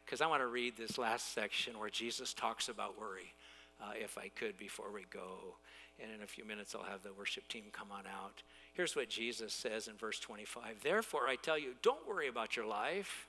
because 0.05 0.21
I 0.21 0.27
want 0.27 0.43
to 0.43 0.49
read 0.49 0.77
this 0.77 0.99
last 0.99 1.35
section 1.35 1.79
where 1.79 1.91
Jesus 1.91 2.35
talks 2.35 2.69
about 2.69 2.99
worry, 2.99 3.33
uh, 3.81 3.93
if 3.95 4.19
I 4.19 4.29
could, 4.29 4.57
before 4.57 4.91
we 4.93 5.05
go. 5.11 5.55
And 6.03 6.11
in 6.11 6.23
a 6.23 6.27
few 6.27 6.45
minutes, 6.45 6.75
I'll 6.75 6.91
have 6.91 7.03
the 7.03 7.13
worship 7.13 7.47
team 7.47 7.65
come 7.73 7.89
on 7.93 8.05
out. 8.07 8.43
Here's 8.73 8.97
what 8.97 9.11
Jesus 9.11 9.53
says 9.53 9.87
in 9.87 9.97
verse 9.97 10.19
25 10.19 10.83
Therefore, 10.83 11.29
I 11.29 11.37
tell 11.37 11.59
you, 11.59 11.75
don't 11.83 12.09
worry 12.09 12.27
about 12.27 12.57
your 12.57 12.67
life, 12.67 13.29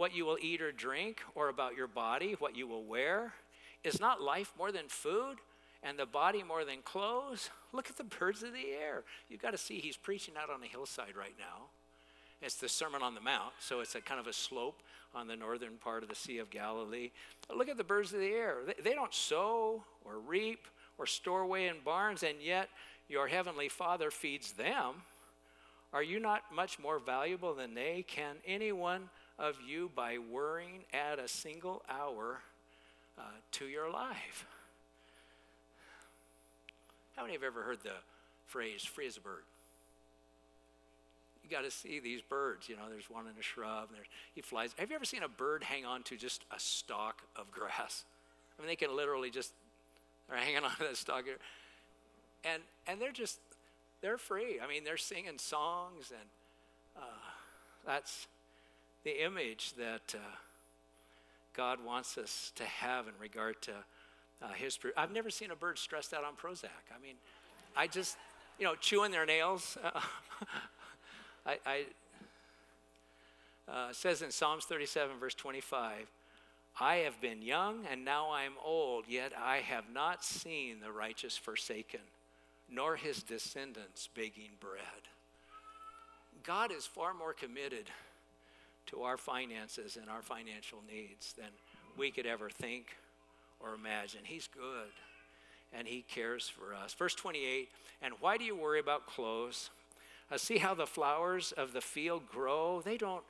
what 0.00 0.16
you 0.16 0.24
will 0.24 0.38
eat 0.40 0.62
or 0.62 0.72
drink, 0.72 1.20
or 1.34 1.50
about 1.50 1.76
your 1.76 1.86
body, 1.86 2.34
what 2.38 2.56
you 2.56 2.66
will 2.66 2.84
wear. 2.84 3.34
Is 3.84 4.00
not 4.00 4.22
life 4.22 4.50
more 4.58 4.72
than 4.72 4.88
food? 4.88 5.36
and 5.82 5.98
the 5.98 6.06
body 6.06 6.42
more 6.42 6.64
than 6.64 6.82
clothes. 6.84 7.48
Look 7.72 7.88
at 7.88 7.96
the 7.96 8.04
birds 8.04 8.42
of 8.42 8.52
the 8.52 8.70
air. 8.78 9.02
You've 9.28 9.40
got 9.40 9.52
to 9.52 9.58
see 9.58 9.78
he's 9.78 9.96
preaching 9.96 10.34
out 10.36 10.50
on 10.50 10.62
a 10.62 10.66
hillside 10.66 11.16
right 11.16 11.34
now. 11.38 11.68
It's 12.42 12.56
the 12.56 12.68
Sermon 12.68 13.02
on 13.02 13.14
the 13.14 13.20
Mount, 13.20 13.52
so 13.60 13.80
it's 13.80 13.94
a 13.94 14.00
kind 14.02 14.20
of 14.20 14.26
a 14.26 14.32
slope 14.34 14.82
on 15.14 15.26
the 15.26 15.36
northern 15.36 15.78
part 15.82 16.02
of 16.02 16.08
the 16.08 16.14
Sea 16.14 16.38
of 16.38 16.50
Galilee. 16.50 17.10
Look 17.54 17.68
at 17.68 17.76
the 17.76 17.84
birds 17.84 18.12
of 18.12 18.20
the 18.20 18.26
air. 18.26 18.56
They, 18.82 18.92
don't 18.92 19.14
sow 19.14 19.82
or 20.04 20.18
reap 20.18 20.66
or 20.98 21.06
store 21.06 21.40
away 21.40 21.68
in 21.68 21.76
barns, 21.84 22.22
and 22.22 22.36
yet 22.42 22.68
your 23.08 23.28
heavenly 23.28 23.68
Father 23.68 24.10
feeds 24.10 24.52
them. 24.52 24.96
Are 25.92 26.02
you 26.02 26.20
not 26.20 26.42
much 26.54 26.78
more 26.78 26.98
valuable 26.98 27.54
than 27.54 27.74
they? 27.74 28.04
Can 28.06 28.36
anyone 28.46 29.08
of 29.40 29.56
you, 29.66 29.90
by 29.96 30.18
worrying, 30.18 30.84
add 30.92 31.18
a 31.18 31.26
single 31.26 31.82
hour 31.88 32.42
uh, 33.18 33.22
to 33.52 33.64
your 33.64 33.90
life? 33.90 34.46
How 37.16 37.22
many 37.22 37.32
have 37.34 37.42
ever 37.42 37.62
heard 37.62 37.78
the 37.82 37.96
phrase 38.46 38.84
free 38.84 39.06
as 39.06 39.16
a 39.16 39.20
bird? 39.20 39.42
You 41.42 41.50
got 41.50 41.64
to 41.64 41.70
see 41.70 41.98
these 41.98 42.20
birds. 42.20 42.68
You 42.68 42.76
know, 42.76 42.82
there's 42.90 43.10
one 43.10 43.24
in 43.26 43.32
a 43.38 43.42
shrub, 43.42 43.88
and 43.88 43.98
he 44.34 44.42
flies. 44.42 44.74
Have 44.78 44.90
you 44.90 44.96
ever 44.96 45.04
seen 45.04 45.22
a 45.22 45.28
bird 45.28 45.64
hang 45.64 45.84
on 45.84 46.02
to 46.04 46.16
just 46.16 46.44
a 46.54 46.60
stalk 46.60 47.22
of 47.34 47.50
grass? 47.50 48.04
I 48.58 48.62
mean, 48.62 48.68
they 48.68 48.76
can 48.76 48.94
literally 48.94 49.30
just, 49.30 49.52
they're 50.28 50.38
hanging 50.38 50.64
on 50.64 50.70
to 50.76 50.84
that 50.84 50.96
stalk. 50.96 51.24
And, 52.44 52.62
and 52.86 53.00
they're 53.00 53.10
just, 53.10 53.38
they're 54.00 54.18
free. 54.18 54.60
I 54.62 54.68
mean, 54.68 54.84
they're 54.84 54.96
singing 54.96 55.38
songs, 55.38 56.10
and 56.10 56.28
uh, 56.96 57.30
that's 57.86 58.28
the 59.04 59.24
image 59.24 59.74
that 59.74 60.14
uh, 60.14 60.18
God 61.56 61.78
wants 61.84 62.18
us 62.18 62.52
to 62.56 62.64
have 62.64 63.06
in 63.06 63.14
regard 63.20 63.60
to 63.62 63.72
uh, 64.42 64.48
history. 64.54 64.92
I've 64.96 65.12
never 65.12 65.30
seen 65.30 65.50
a 65.50 65.56
bird 65.56 65.78
stressed 65.78 66.14
out 66.14 66.24
on 66.24 66.34
Prozac. 66.34 66.68
I 66.94 67.00
mean, 67.02 67.16
I 67.76 67.86
just, 67.86 68.16
you 68.58 68.64
know, 68.64 68.74
chewing 68.74 69.10
their 69.10 69.26
nails. 69.26 69.76
I, 71.46 71.58
I 71.66 71.84
uh, 73.68 73.92
says 73.92 74.22
in 74.22 74.30
Psalms 74.30 74.64
37, 74.64 75.18
verse 75.18 75.34
25, 75.34 76.10
I 76.78 76.96
have 76.96 77.20
been 77.20 77.42
young 77.42 77.84
and 77.90 78.04
now 78.04 78.30
I 78.30 78.44
am 78.44 78.54
old, 78.64 79.04
yet 79.08 79.32
I 79.38 79.58
have 79.58 79.84
not 79.92 80.24
seen 80.24 80.80
the 80.80 80.92
righteous 80.92 81.36
forsaken, 81.36 82.00
nor 82.70 82.96
his 82.96 83.22
descendants 83.22 84.08
begging 84.14 84.50
bread. 84.60 84.82
God 86.42 86.72
is 86.72 86.86
far 86.86 87.12
more 87.12 87.34
committed 87.34 87.90
to 88.90 89.02
our 89.02 89.16
finances 89.16 89.96
and 90.00 90.10
our 90.10 90.22
financial 90.22 90.78
needs 90.90 91.32
than 91.34 91.50
we 91.96 92.10
could 92.10 92.26
ever 92.26 92.50
think 92.50 92.96
or 93.60 93.74
imagine. 93.74 94.20
He's 94.24 94.48
good 94.48 94.90
and 95.72 95.86
He 95.86 96.02
cares 96.02 96.48
for 96.48 96.74
us. 96.74 96.94
Verse 96.94 97.14
28 97.14 97.68
And 98.02 98.14
why 98.20 98.36
do 98.36 98.44
you 98.44 98.56
worry 98.56 98.80
about 98.80 99.06
clothes? 99.06 99.70
Uh, 100.30 100.38
see 100.38 100.58
how 100.58 100.74
the 100.74 100.86
flowers 100.86 101.52
of 101.52 101.72
the 101.72 101.80
field 101.80 102.28
grow? 102.28 102.80
They 102.84 102.96
don't 102.96 103.24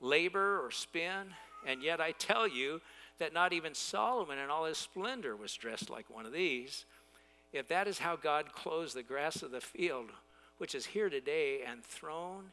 labor 0.00 0.64
or 0.64 0.70
spin. 0.70 1.34
And 1.66 1.82
yet 1.82 2.00
I 2.00 2.12
tell 2.12 2.46
you 2.46 2.80
that 3.18 3.32
not 3.32 3.52
even 3.52 3.74
Solomon 3.74 4.38
in 4.38 4.50
all 4.50 4.64
his 4.64 4.78
splendor 4.78 5.34
was 5.34 5.54
dressed 5.54 5.90
like 5.90 6.06
one 6.08 6.26
of 6.26 6.32
these. 6.32 6.84
If 7.52 7.68
that 7.68 7.88
is 7.88 7.98
how 7.98 8.16
God 8.16 8.52
clothes 8.52 8.94
the 8.94 9.02
grass 9.02 9.42
of 9.42 9.50
the 9.50 9.60
field, 9.60 10.10
which 10.58 10.74
is 10.74 10.86
here 10.86 11.08
today 11.08 11.60
and 11.66 11.82
thrown 11.84 12.50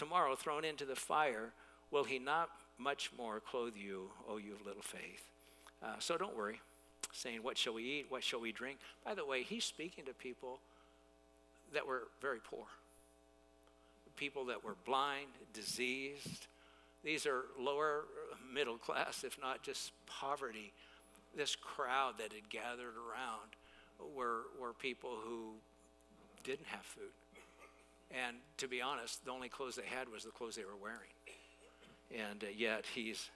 tomorrow, 0.00 0.34
thrown 0.34 0.64
into 0.64 0.86
the 0.86 0.96
fire, 0.96 1.52
will 1.90 2.04
He 2.04 2.18
not 2.18 2.48
much 2.78 3.10
more 3.16 3.38
clothe 3.38 3.76
you, 3.76 4.10
O 4.26 4.38
you 4.38 4.54
of 4.54 4.64
little 4.64 4.82
faith? 4.82 5.30
Uh, 5.82 5.96
so 5.98 6.16
don't 6.16 6.34
worry, 6.34 6.58
saying, 7.12 7.42
What 7.42 7.58
shall 7.58 7.74
we 7.74 7.84
eat? 7.84 8.06
What 8.08 8.24
shall 8.24 8.40
we 8.40 8.50
drink? 8.50 8.78
By 9.04 9.14
the 9.14 9.26
way, 9.26 9.42
he's 9.42 9.64
speaking 9.64 10.06
to 10.06 10.14
people 10.14 10.58
that 11.74 11.86
were 11.86 12.04
very 12.22 12.38
poor, 12.42 12.64
people 14.16 14.46
that 14.46 14.64
were 14.64 14.76
blind, 14.86 15.28
diseased. 15.52 16.46
These 17.04 17.26
are 17.26 17.44
lower 17.58 18.04
middle 18.52 18.78
class, 18.78 19.22
if 19.22 19.38
not 19.38 19.62
just 19.62 19.92
poverty. 20.06 20.72
This 21.36 21.54
crowd 21.56 22.14
that 22.18 22.32
had 22.32 22.48
gathered 22.48 22.94
around 22.96 23.50
were, 24.16 24.44
were 24.60 24.72
people 24.72 25.18
who 25.22 25.52
didn't 26.42 26.66
have 26.66 26.82
food. 26.82 27.12
And 28.10 28.36
to 28.58 28.68
be 28.68 28.82
honest, 28.82 29.24
the 29.24 29.30
only 29.30 29.48
clothes 29.48 29.76
they 29.76 29.86
had 29.86 30.08
was 30.08 30.24
the 30.24 30.30
clothes 30.30 30.56
they 30.56 30.64
were 30.64 30.76
wearing. 30.80 31.14
And 32.10 32.42
uh, 32.42 32.48
yet 32.56 32.84
he's 32.94 33.30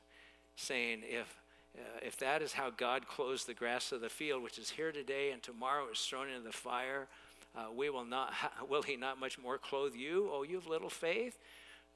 saying, 0.56 1.02
if 1.04 1.38
uh, 1.76 1.98
if 2.02 2.16
that 2.18 2.40
is 2.40 2.52
how 2.52 2.70
God 2.70 3.08
clothes 3.08 3.44
the 3.44 3.54
grass 3.54 3.90
of 3.90 4.00
the 4.00 4.08
field, 4.08 4.42
which 4.42 4.58
is 4.58 4.70
here 4.70 4.92
today 4.92 5.32
and 5.32 5.42
tomorrow 5.42 5.86
is 5.92 5.98
thrown 5.98 6.28
into 6.28 6.44
the 6.44 6.52
fire, 6.52 7.08
uh, 7.56 7.64
we 7.74 7.90
will 7.90 8.04
not. 8.04 8.32
Will 8.68 8.82
He 8.82 8.96
not 8.96 9.18
much 9.18 9.38
more 9.38 9.58
clothe 9.58 9.94
you, 9.94 10.30
oh 10.32 10.42
you 10.42 10.56
have 10.56 10.66
little 10.66 10.90
faith? 10.90 11.38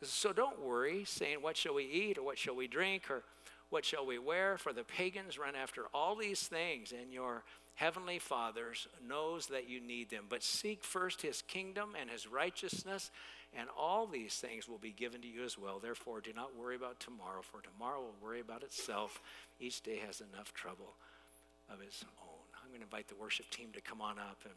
So 0.03 0.33
don't 0.33 0.61
worry, 0.61 1.05
saying, 1.05 1.43
"What 1.43 1.57
shall 1.57 1.75
we 1.75 1.85
eat, 1.85 2.19
or 2.19 2.23
what 2.23 2.39
shall 2.39 2.55
we 2.55 2.67
drink, 2.67 3.11
or 3.11 3.23
what 3.71 3.85
shall 3.85 4.07
we 4.07 4.19
wear?" 4.19 4.59
For 4.59 4.73
the 4.73 4.85
pagans 4.85 5.39
run 5.39 5.55
after 5.55 5.87
all 5.95 6.17
these 6.17 6.43
things, 6.43 6.93
and 6.93 7.13
your 7.13 7.45
heavenly 7.79 8.19
Father 8.19 8.73
knows 9.07 9.47
that 9.47 9.69
you 9.69 9.81
need 9.81 10.11
them. 10.11 10.25
But 10.29 10.43
seek 10.43 10.83
first 10.83 11.23
His 11.23 11.43
kingdom 11.43 11.91
and 11.99 12.11
His 12.11 12.27
righteousness, 12.27 13.11
and 13.57 13.69
all 13.79 14.07
these 14.07 14.35
things 14.35 14.69
will 14.69 14.79
be 14.79 14.91
given 14.91 15.23
to 15.23 15.29
you 15.29 15.45
as 15.45 15.57
well. 15.57 15.79
Therefore, 15.79 16.21
do 16.21 16.33
not 16.35 16.57
worry 16.57 16.75
about 16.75 16.99
tomorrow, 16.99 17.41
for 17.41 17.61
tomorrow 17.63 18.01
will 18.01 18.17
worry 18.21 18.41
about 18.41 18.65
itself. 18.65 19.21
Each 19.61 19.81
day 19.81 20.01
has 20.05 20.21
enough 20.21 20.53
trouble 20.53 20.95
of 21.73 21.81
its 21.81 22.05
own. 22.21 22.45
I'm 22.63 22.69
going 22.71 22.81
to 22.81 22.87
invite 22.87 23.09
the 23.09 23.15
worship 23.15 23.49
team 23.51 23.69
to 23.75 23.81
come 23.81 24.01
on 24.01 24.19
up 24.19 24.39
and 24.45 24.55